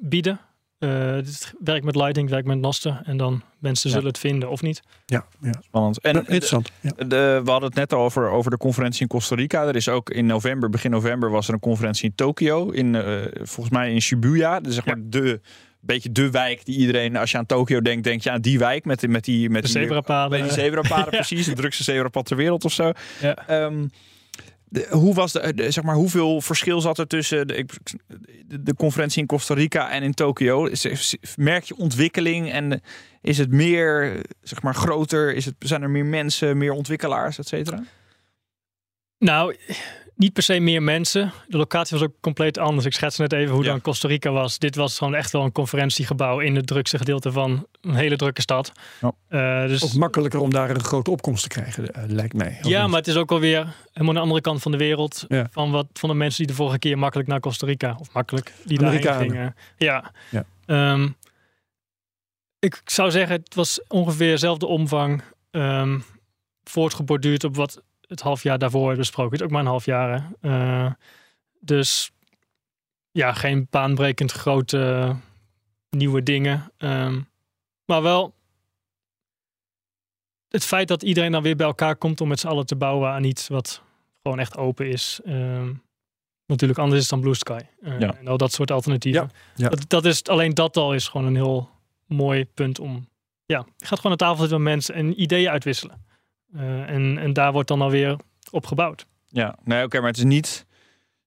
[0.00, 0.40] bieden.
[0.82, 3.94] Eh dit werkt met Lightning, werkt met Noster en dan mensen Ja.
[3.94, 4.82] zullen het vinden of niet.
[5.06, 5.52] Ja, ja.
[5.62, 6.00] spannend.
[6.00, 6.70] En interessant.
[6.80, 6.90] Ja.
[7.04, 9.64] De, we hadden het net over, over de conferentie in Costa Rica.
[9.66, 12.70] Er is ook in november, begin november, was er een conferentie in Tokio.
[12.70, 14.60] In, eh, volgens mij in Shibuya.
[14.60, 15.40] Dus zeg maar de,
[15.80, 18.84] beetje de wijk die iedereen, als je aan Tokio denkt, denk je aan die wijk.
[18.84, 20.38] Met, die- met die, met De die, zebrapaden.
[20.40, 21.46] Met die zebrapaden, precies.
[21.46, 22.92] De drukste zebrapad ter wereld of zo.
[23.20, 23.46] Ja.
[23.48, 23.86] Ehm,
[24.90, 27.66] hoe was de, de- zeg maar, hoeveel verschil zat er tussen de,
[28.62, 30.68] de, conferentie in Costa Rica en in Tokio?
[31.36, 32.80] Merk je ontwikkeling en
[33.20, 35.34] is het meer, zeg maar, groter?
[35.34, 37.82] Is het, zijn er meer mensen, meer ontwikkelaars, et cetera?
[39.18, 39.56] Nou,
[40.16, 41.32] niet per se meer mensen.
[41.48, 42.86] De locatie was ook compleet anders.
[42.86, 43.70] Ik schets net even hoe Ja.
[43.70, 44.58] dan Costa Rica was.
[44.58, 48.40] Dit was gewoon echt wel een conferentiegebouw in het drukste gedeelte van een hele drukke
[48.40, 48.72] stad.
[49.00, 49.12] Ja.
[49.28, 52.58] Eh, dus, Ook makkelijker om daar een grote opkomst te krijgen, eh, lijkt mij.
[52.62, 52.88] Ja, niet?
[52.90, 55.24] maar het is ook alweer helemaal aan de andere kant van de wereld.
[55.28, 55.48] Ja.
[55.50, 58.52] Van, wat, van de mensen die de vorige keer makkelijk naar Costa Rica, of makkelijk,
[58.64, 59.30] die daarheen Amerikanen.
[59.30, 59.54] gingen.
[59.76, 60.10] Ja.
[60.30, 60.44] Ja.
[60.66, 61.08] Ehm,
[62.58, 65.22] ik zou zeggen, het was ongeveer dezelfde omvang.
[65.50, 65.98] ehm,
[66.64, 69.32] voortgeborduurd op wat het half jaar daarvoor hebben besproken.
[69.32, 70.32] Het is ook maar een half jaar.
[70.40, 70.92] Eh,
[71.60, 72.10] dus
[73.10, 75.14] ja, geen baanbrekend grote
[75.90, 76.72] nieuwe dingen.
[76.76, 77.20] Ehm,
[77.84, 78.34] maar wel
[80.48, 83.10] het feit dat iedereen dan weer bij elkaar komt om met z'n allen te bouwen
[83.10, 83.82] aan iets wat
[84.22, 85.20] gewoon echt open is.
[85.24, 85.72] Ehm,
[86.46, 87.60] natuurlijk anders is dan Blue Sky.
[87.82, 88.14] Eh, Ja.
[88.14, 89.22] En al dat soort alternatieven.
[89.22, 89.68] Ja, ja.
[89.68, 91.70] Dat, dat is, alleen dat al is gewoon een heel
[92.06, 93.08] mooi punt om...
[93.46, 96.04] Ja, je gaat gewoon aan tafel zitten met mensen en ideeën uitwisselen.
[96.54, 98.16] Eh, en, en daar wordt dan alweer
[98.50, 99.06] op gebouwd.
[99.28, 100.66] Ja, nee, oké, maar het is niet.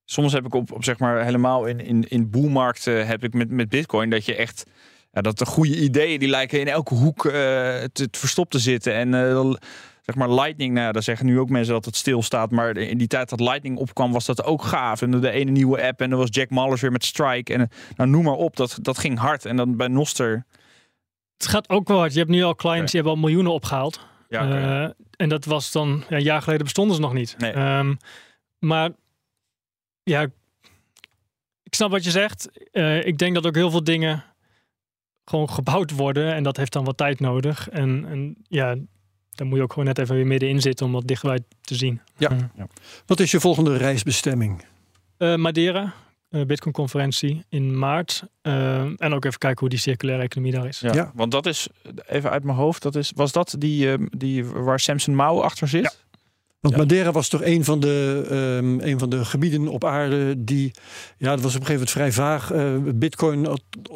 [0.04, 3.50] Soms heb ik op, op zeg maar helemaal in, in, in boelmarkten heb ik met,
[3.50, 4.64] met Bitcoin dat je echt.
[5.12, 8.58] Ja, dat de goede ideeën die lijken in elke hoek eh, te, te verstopt te
[8.58, 8.94] zitten.
[8.94, 9.50] En eh,
[10.02, 12.50] zeg maar Lightning, nou, daar zeggen nu ook mensen dat het stilstaat.
[12.50, 15.02] Maar in die tijd dat Lightning opkwam, was dat ook gaaf.
[15.02, 17.52] En de ene nieuwe app en er was Jack Mallers weer met Strike.
[17.52, 19.44] En nou, noem maar op, dat, dat ging hard.
[19.44, 20.44] En dan bij Noster.
[21.36, 22.12] Het gaat ook wel hard.
[22.12, 22.90] Je hebt nu al clients Oké.
[22.90, 24.00] die hebben al miljoenen opgehaald.
[24.28, 24.84] Ja.
[24.84, 27.34] Eh, en dat was dan, ja, een jaar geleden bestonden ze nog niet.
[27.38, 27.52] Nee.
[27.52, 27.94] Ehm,
[28.58, 28.90] maar
[30.02, 30.22] ja,
[31.62, 32.48] ik snap wat je zegt.
[32.72, 34.24] Eh, ik denk dat ook heel veel dingen
[35.24, 36.34] gewoon gebouwd worden.
[36.34, 37.68] En dat heeft dan wat tijd nodig.
[37.68, 38.76] En, en ja,
[39.30, 42.00] daar moet je ook gewoon net even weer middenin zitten om wat dichterbij te zien.
[42.16, 42.30] Ja.
[42.30, 42.64] Eh,
[43.06, 44.64] Wat is je volgende reisbestemming?
[45.16, 45.94] eh, Madeira,
[46.30, 48.22] Bitcoin-conferentie in maart.
[48.42, 50.80] Eh, en ook even kijken hoe die circulaire economie daar is.
[50.80, 51.12] Ja, Ja.
[51.14, 51.68] want dat is,
[52.06, 55.68] even uit mijn hoofd, dat is, was dat die, eh, die waar Samson Mouw achter
[55.68, 56.04] zit?
[56.60, 56.80] Want Ja.
[56.80, 60.70] Madeira was toch een van, de, ehm, een van de gebieden op aarde die,
[61.18, 63.46] ja, dat was op een gegeven moment vrij vaag, eh, bitcoin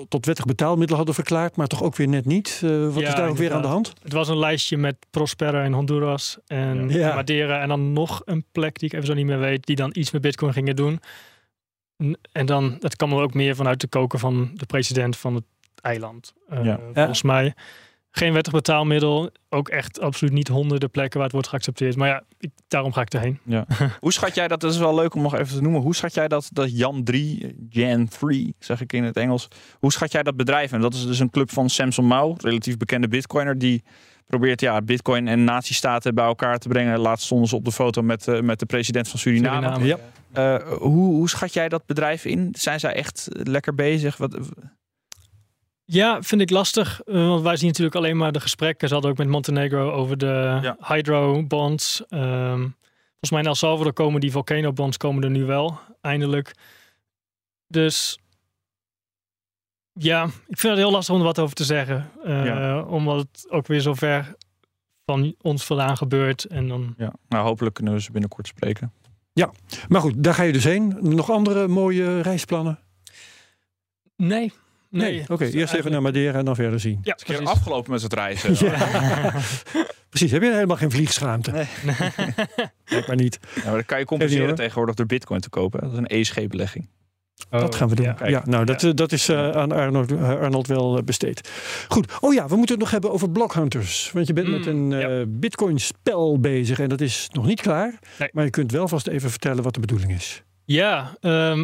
[0.09, 2.61] tot- wettig betaalmiddel hadden verklaard, maar toch ook weer net niet.
[2.65, 3.93] Eh, wat Ja, is daar ook weer aan de hand?
[4.03, 7.15] Het was een lijstje met Prospera in Honduras en Ja.
[7.15, 7.61] Madeira.
[7.61, 10.11] En dan nog een plek die ik even zo niet meer weet, die dan iets
[10.11, 11.01] met Bitcoin gingen doen.
[12.33, 15.45] En- dan, dat kwam er ook meer vanuit de koken van de president van het
[15.81, 16.33] eiland.
[16.49, 16.81] Eh, Ja.
[16.95, 17.55] Volgens mij.
[18.13, 19.31] Geen wettig betaalmiddel.
[19.49, 21.97] Ook echt absoluut niet honderden plekken waar het wordt geaccepteerd.
[21.97, 23.39] Maar ja, ik, daarom ga ik erheen.
[24.01, 26.15] Hoe schat jij dat, dat is wel leuk om nog even te noemen, hoe schat
[26.15, 29.49] jij dat, dat Jan 3, Jan 3, zeg ik in het Engels,
[29.79, 30.73] hoe schat jij dat bedrijf?
[30.73, 33.83] En dat is dus een club van Samson Mouw, relatief bekende bitcoiner, die
[34.31, 36.99] probeert ja, bitcoin en nazistaten bij elkaar te brengen.
[36.99, 39.67] Laatst stonden ze op de foto met, eh, met de president van Suriname.
[39.67, 39.85] Suriname.
[40.33, 40.57] Ja.
[40.57, 42.49] Eh, hoe, hoe schat jij dat bedrijf in?
[42.59, 44.17] Zijn zij echt lekker bezig?
[44.17, 44.39] Wat,
[45.85, 47.01] Ja, vind ik lastig.
[47.07, 48.89] eh, want wij zien natuurlijk alleen maar de gesprekken.
[48.89, 50.77] Ze hadden ook met Montenegro over de Ja.
[50.81, 52.03] hydro bonds.
[52.09, 52.59] Ehm,
[53.09, 56.55] volgens mij in El Salvador komen die volcano bonds komen er nu wel, eindelijk.
[57.67, 58.19] Dus
[59.93, 62.11] ja, ik vind het heel lastig om er wat over te zeggen.
[62.25, 62.83] Eh, Ja.
[62.83, 64.35] Omdat het ook weer zo ver
[65.05, 66.45] van ons vandaan gebeurt.
[66.45, 67.13] En dan ja.
[67.29, 68.93] Nou, hopelijk kunnen we ze binnenkort spreken.
[69.89, 70.97] Maar goed, daar ga je dus heen.
[71.01, 72.79] Nog andere mooie reisplannen?
[74.17, 74.53] nee.
[74.91, 76.99] Nee, Oké, eerst even naar Madeira en dan verder zien.
[77.03, 78.67] Ja, Is een keer afgelopen met het reizen.
[78.67, 79.33] Ja.
[80.09, 81.51] Precies, heb je helemaal geen vliegschaamte?
[81.51, 81.67] Nee.
[82.85, 83.39] Blijkbaar niet.
[83.55, 85.81] Ja, maar dat kan je compenseren tegenwoordig door bitcoin te kopen.
[85.81, 86.89] Dat is een ESG-belegging.
[87.49, 88.15] Dat gaan we doen.
[88.25, 88.43] Ja.
[88.45, 91.51] Nou, dat, eh, dat is eh, aan Arnold, eh, Arnold wel besteed.
[91.89, 92.13] Goed.
[92.21, 94.11] Oh ja, we moeten het nog hebben over blockhunters.
[94.13, 95.09] Want je bent Mm, met een ja.
[95.09, 97.99] eh, bitcoin-spel bezig en dat is nog niet klaar.
[98.19, 98.29] Nee.
[98.33, 100.43] Maar je kunt wel vast even vertellen wat de bedoeling is.
[100.65, 101.57] Ja, ehm,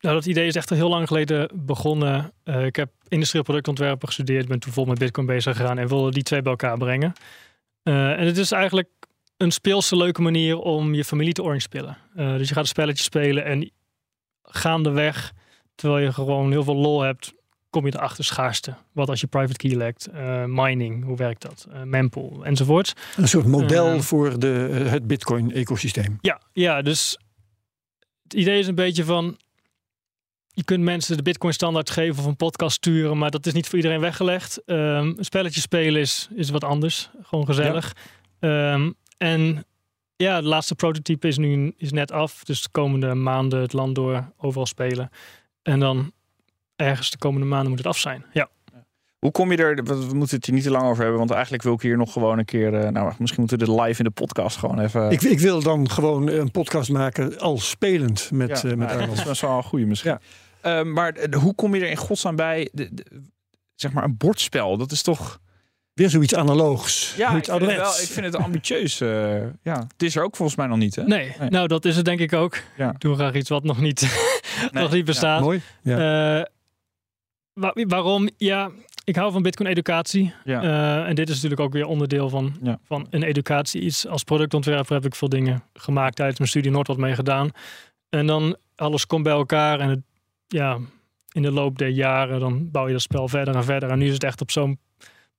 [0.00, 2.32] nou, dat idee is echt al heel lang geleden begonnen.
[2.44, 6.22] Ik heb industrieel productontwerpen gestudeerd, ben toen vol met Bitcoin bezig gegaan en wilde die
[6.22, 7.12] twee bij elkaar brengen.
[7.82, 8.88] En het is eigenlijk
[9.38, 11.42] een speelse, leuke manier om je familie te.
[12.14, 13.70] Eh, dus je gaat een spelletje spelen en
[14.50, 15.32] gaandeweg,
[15.74, 17.32] terwijl je gewoon heel veel lol hebt,
[17.70, 18.74] kom je erachter schaarste.
[18.92, 22.92] Wat als je private key lekt, eh, mining, hoe werkt dat, Eh mempool enzovoort.
[23.16, 24.00] Een soort model Eh.
[24.00, 24.46] voor de,
[24.88, 26.18] het bitcoin-ecosysteem.
[26.20, 27.18] Ja, ja, dus
[28.22, 29.36] het idee is een beetje van.
[30.52, 33.66] Je kunt mensen de Bitcoin standaard geven of een podcast sturen, maar dat is niet
[33.66, 34.64] voor iedereen weggelegd.
[34.64, 34.78] Ehm,
[35.16, 37.10] een spelletje spelen is, is wat anders.
[37.22, 37.96] Gewoon gezellig.
[38.40, 39.64] Ehm, en
[40.24, 42.44] ja, de laatste prototype is nu is net af.
[42.44, 45.10] Dus de komende maanden het land door overal spelen.
[45.62, 46.12] En dan
[46.76, 48.24] ergens de komende maanden moet het af zijn.
[48.32, 48.48] Ja.
[49.18, 51.30] Hoe kom je er, we we moeten het hier niet te lang over hebben, want
[51.30, 53.98] eigenlijk wil ik hier nog gewoon een keer, eh, nou misschien moeten we dit live
[53.98, 55.10] in de podcast gewoon even...
[55.10, 58.90] Ik, ik wil dan gewoon een podcast maken al spelend met, ja, eh, met nou,
[58.92, 59.18] dat Arnold.
[59.18, 60.18] is best wel een goede misschien.
[60.62, 60.78] Ja.
[60.78, 63.22] Eh, maar hoe kom je er in godsnaam bij, de, de-
[63.74, 65.40] zeg maar een bordspel, dat is toch...
[65.98, 67.14] Weer zoiets analoogs.
[67.16, 67.96] Ja, ik Zoiets vind, het ouderwets.
[67.96, 69.00] wel, ik vind het ambitieus.
[69.00, 71.02] eh, ja, het is er ook volgens mij nog niet, hè?
[71.02, 71.50] Nee, Nee.
[71.50, 72.58] nou dat is het denk ik ook.
[72.76, 72.90] Ja.
[72.90, 74.00] Ik doe graag iets wat nog niet,
[74.72, 75.04] Nee, nog niet ja.
[75.04, 75.40] bestaat.
[75.40, 75.60] Mooi.
[75.82, 76.38] Ja.
[76.38, 76.44] Eh,
[77.52, 78.28] wa- waarom?
[78.36, 78.70] Ja,
[79.04, 80.34] ik hou van Bitcoin educatie.
[80.44, 80.62] Ja.
[80.62, 82.78] Eh, en dit is natuurlijk ook weer onderdeel van, Ja.
[82.84, 83.80] van een educatie.
[83.80, 87.50] Iets als productontwerper heb ik veel dingen gemaakt tijdens mijn studie Noord wat mee gedaan.
[88.08, 90.00] En dan alles komt bij elkaar en het,
[90.46, 90.78] ja,
[91.32, 93.90] in de loop der jaren dan bouw je dat spel verder en verder.
[93.90, 94.78] En nu is het echt op zo'n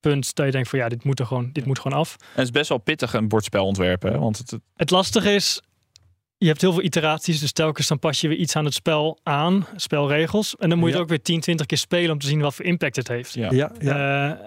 [0.00, 2.16] punt dat je denkt van ja, dit moet er gewoon, dit moet gewoon af.
[2.20, 4.18] En het is best wel pittig een bordspel ontwerpen, hè?
[4.18, 5.60] want het, het- Het lastige is,
[6.38, 9.18] je hebt heel veel iteraties, dus telkens dan pas je weer iets aan het spel
[9.22, 10.56] aan, spelregels.
[10.56, 11.00] En dan moet je Ja.
[11.00, 13.34] het ook weer 10, 20 keer spelen om te zien wat voor impact het heeft.
[13.34, 13.50] ja.
[13.50, 13.94] Ja, ja.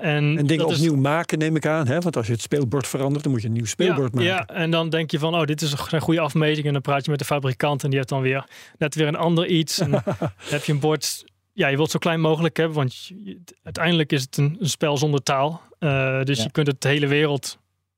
[0.01, 1.87] Eh, en, en dingen dat is- opnieuw maken, neem ik aan.
[1.87, 1.99] Hè?
[1.99, 4.55] Want als je het speelbord verandert, dan moet je een nieuw speelbord ja, maken.
[4.55, 6.65] Ja, en dan denk je van, oh, dit is een goede afmeting.
[6.67, 8.45] En dan praat je met de fabrikant en die heeft dan weer
[8.77, 9.79] net weer een ander iets.
[9.79, 10.01] En dan
[10.49, 11.23] heb je een bord,
[11.53, 14.97] ja, je wilt zo klein mogelijk hebben, want je- uiteindelijk is het een, een spel
[14.97, 15.61] zonder taal.
[15.79, 16.43] Eh, dus Ja.
[16.43, 17.57] je kunt het de hele wereld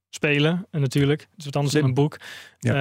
[0.10, 0.68] spelen.
[0.72, 1.82] En natuurlijk, het is wat anders Slim.
[1.82, 2.18] dan een boek.
[2.60, 2.74] Eh,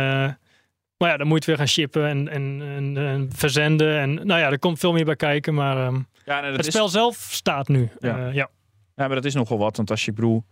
[0.96, 3.98] maar ja, dan moet je het weer gaan shippen en, en, en, en verzenden.
[3.98, 5.54] En nou ja, er komt veel meer bij kijken.
[5.54, 7.88] Maar ehm, Ja, nee, dat het is, spel zelf staat nu.
[8.00, 8.16] Ja.
[8.18, 8.26] Ja.
[8.26, 8.50] ja.
[8.96, 9.76] Ja, maar dat is nogal wat.
[9.76, 10.44] Want als je, bedoel,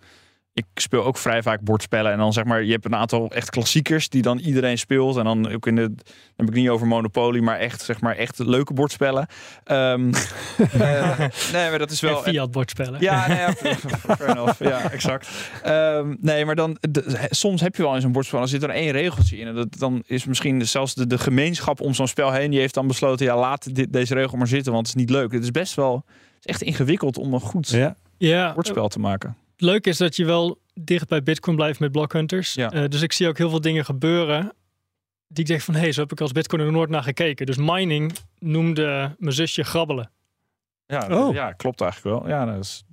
[0.54, 2.12] ik speel ook vrij vaak bordspellen.
[2.12, 5.16] En dan zeg maar, je hebt een aantal echt klassiekers die dan iedereen speelt.
[5.16, 6.04] En dan ook in de, dan
[6.36, 9.26] heb ik niet over Monopoly, maar echt, zeg maar, echt leuke bordspellen.
[9.64, 10.12] Ehm,
[10.72, 11.18] eh,
[11.52, 12.24] nee, maar dat is wel.
[12.24, 13.00] En Fiat bordspellen.
[13.00, 13.52] Ja, nee, ja,
[14.16, 14.62] fair enough.
[14.62, 15.28] Ja, exact.
[15.62, 18.70] Ehm, nee, maar dan, de- soms heb je wel in zo'n bordspel, dan zit er
[18.70, 19.46] één regeltje in.
[19.46, 22.74] En dat, dan is misschien zelfs de, de gemeenschap om zo'n spel heen, die heeft
[22.74, 25.32] dan besloten, ja, laat dit, deze regel maar zitten, want het is niet leuk.
[25.32, 28.52] Het is best wel, het is echt ingewikkeld om een goed ja.
[28.54, 29.36] bordspel te maken.
[29.62, 32.54] Het leuke is dat je wel dicht bij Bitcoin blijft met blockhunters.
[32.54, 32.70] Ja.
[32.70, 34.52] Eh, dus ik zie ook heel veel dingen gebeuren
[35.28, 37.46] die ik dacht van, hé, hey, zo heb ik als Bitcoin er nooit naar gekeken.
[37.46, 40.10] Dus mining noemde mijn zusje grabbelen.
[40.86, 41.34] Ja, Oh.
[41.34, 42.28] ja klopt eigenlijk wel.
[42.28, 42.84] Ja, dat is,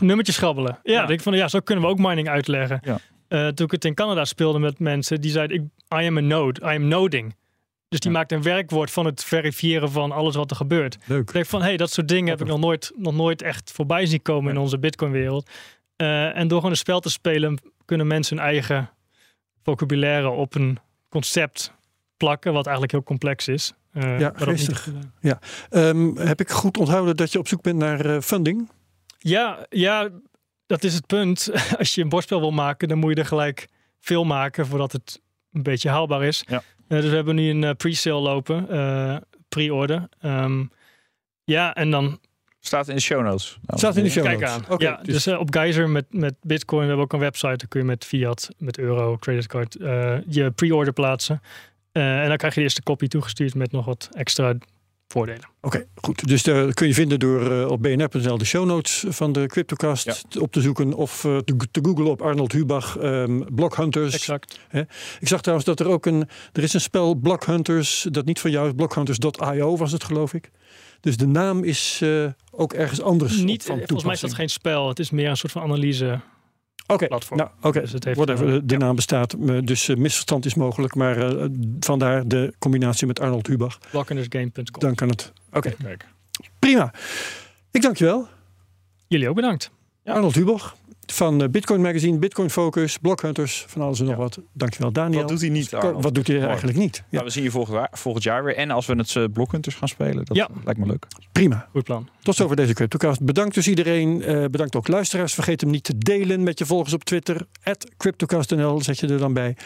[0.00, 0.78] Nummertjes grabbelen.
[0.82, 0.98] Ja, Ja.
[1.06, 2.80] denk ik van, ja, zo kunnen we ook mining uitleggen.
[2.82, 2.98] Ja.
[3.28, 5.62] Eh, toen ik het in Canada speelde met mensen, die zeiden, ik,
[6.02, 7.34] I am a node, I am noding.
[7.88, 8.16] Dus die Ja.
[8.16, 10.98] maakt een werkwoord van het verifiëren van alles wat er gebeurt.
[11.04, 11.20] Leuk.
[11.20, 13.72] Ik denk van, hé, hey, dat soort dingen heb ik nog nooit, nog nooit echt
[13.72, 15.50] voorbij zien komen in onze Bitcoin-wereld.
[15.98, 18.90] Eh, en door gewoon een spel te spelen, kunnen mensen hun eigen
[19.62, 20.78] vocabulaire op een
[21.08, 21.72] concept
[22.16, 23.72] plakken, wat eigenlijk heel complex is.
[23.92, 24.88] Eh, Ja, geestig.
[25.70, 28.70] Ehm, heb ik goed onthouden dat je op zoek bent naar eh, funding?
[29.18, 30.08] Ja, ja,
[30.66, 31.50] dat is het punt.
[31.78, 33.68] Als je een bordspel wil maken, dan moet je er gelijk
[34.00, 35.20] veel maken voordat het
[35.52, 36.44] een beetje haalbaar is.
[36.46, 36.62] Ja.
[36.88, 39.16] Dus we hebben nu een eh, pre-sale lopen, eh,
[39.48, 40.08] pre-order.
[40.20, 40.64] Ehm,
[41.44, 42.20] ja, en dan
[42.60, 43.58] staat in de show notes.
[43.66, 44.54] Nou, Staat in de show kijk notes.
[44.54, 44.64] aan.
[44.68, 47.56] Oké, ja, dus eh, op Geyser met, met Bitcoin, we hebben ook een website.
[47.56, 51.42] Dan kun je met fiat, met euro, creditcard eh, je pre-order plaatsen.
[51.92, 54.54] Eh, en dan krijg je de eerste kopie toegestuurd met nog wat extra
[55.08, 55.48] voordelen.
[55.60, 56.28] Oké, goed.
[56.28, 60.38] Dus daar kun je vinden door eh, op bnr.nl de show notes van de Cryptocast
[60.38, 64.14] op te zoeken of eh, te, te googlen op Arnold Hubach, ehm Block Hunters.
[64.14, 64.60] Exact.
[65.20, 68.40] Ik zag trouwens dat er ook een, er is een spel Block Hunters, dat niet
[68.40, 70.50] van jou is, blockhunters.io was het geloof ik.
[71.00, 74.48] Dus de naam is eh, ook ergens anders Niet, van volgens mij is dat geen
[74.48, 74.88] spel.
[74.88, 76.20] Het is meer een soort van analyse.
[76.90, 77.38] Oké, platform.
[77.38, 77.80] nou, oké.
[77.80, 79.34] Dus het heeft, Whatever, eh, de naam bestaat,
[79.66, 81.46] dus eh, misverstand is mogelijk, maar eh,
[81.80, 83.78] vandaar de combinatie met Arnold Hubach.
[83.90, 84.80] Blockendersgame.com.
[84.80, 85.32] Dan kan het.
[85.52, 86.06] Oké, Kijk.
[86.58, 86.92] prima.
[87.70, 88.28] Ik dank je wel.
[89.06, 89.70] Jullie ook bedankt.
[90.04, 90.76] Arnold Hubach
[91.12, 94.20] van eh, Bitcoin Magazine, Bitcoin Focus, Blockhunters, van alles en nog Ja.
[94.20, 94.38] wat.
[94.52, 95.20] Dankjewel Daniel.
[95.20, 96.02] Wat doet hij niet, Arnold?
[96.02, 96.48] Wat doet hij Mooi.
[96.48, 96.96] eigenlijk niet?
[96.96, 98.56] Ja, Nou, we zien je volgend jaar, volgend jaar weer.
[98.56, 100.48] En als we het uh, Blockhunters gaan spelen, dat Ja.
[100.64, 101.06] lijkt me leuk.
[101.32, 101.68] prima.
[101.72, 102.08] Goed plan.
[102.22, 103.22] Tot zover deze Cryptocast.
[103.22, 104.22] Bedankt dus iedereen.
[104.22, 105.34] Eh, bedankt ook luisteraars.
[105.34, 107.46] Vergeet hem niet te delen met je volgers op Twitter.
[107.96, 109.56] CryptocastNL zet je er dan bij.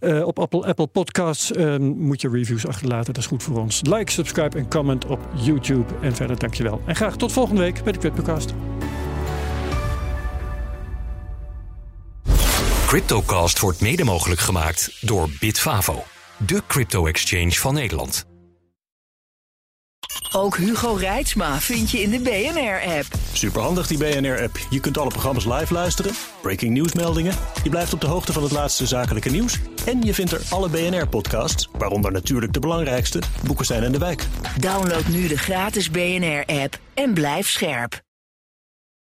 [0.00, 3.14] Eh, op Apple, Apple Podcasts eh, moet je reviews achterlaten.
[3.14, 3.80] Dat is goed voor ons.
[3.82, 5.94] Like, subscribe en comment op YouTube.
[6.02, 6.80] En verder dankjewel.
[6.86, 8.54] En graag tot volgende week bij de Cryptocast.
[12.94, 16.04] Cryptocast wordt mede mogelijk gemaakt door Bitfavo,
[16.36, 18.24] de crypto-exchange van Nederland.
[20.32, 23.06] Ook Hugo Reitsma vind je in de BNR-app.
[23.32, 24.58] Superhandig die BNR-app.
[24.70, 27.34] Je kunt alle programma's live luisteren, breaking nieuwsmeldingen.
[27.62, 29.58] Je blijft op de hoogte van het laatste zakelijke nieuws.
[29.86, 34.26] En je vindt er alle BNR-podcasts, waaronder natuurlijk de belangrijkste, Boeken zijn in de wijk.
[34.60, 38.03] Download nu de gratis BNR-app en blijf scherp.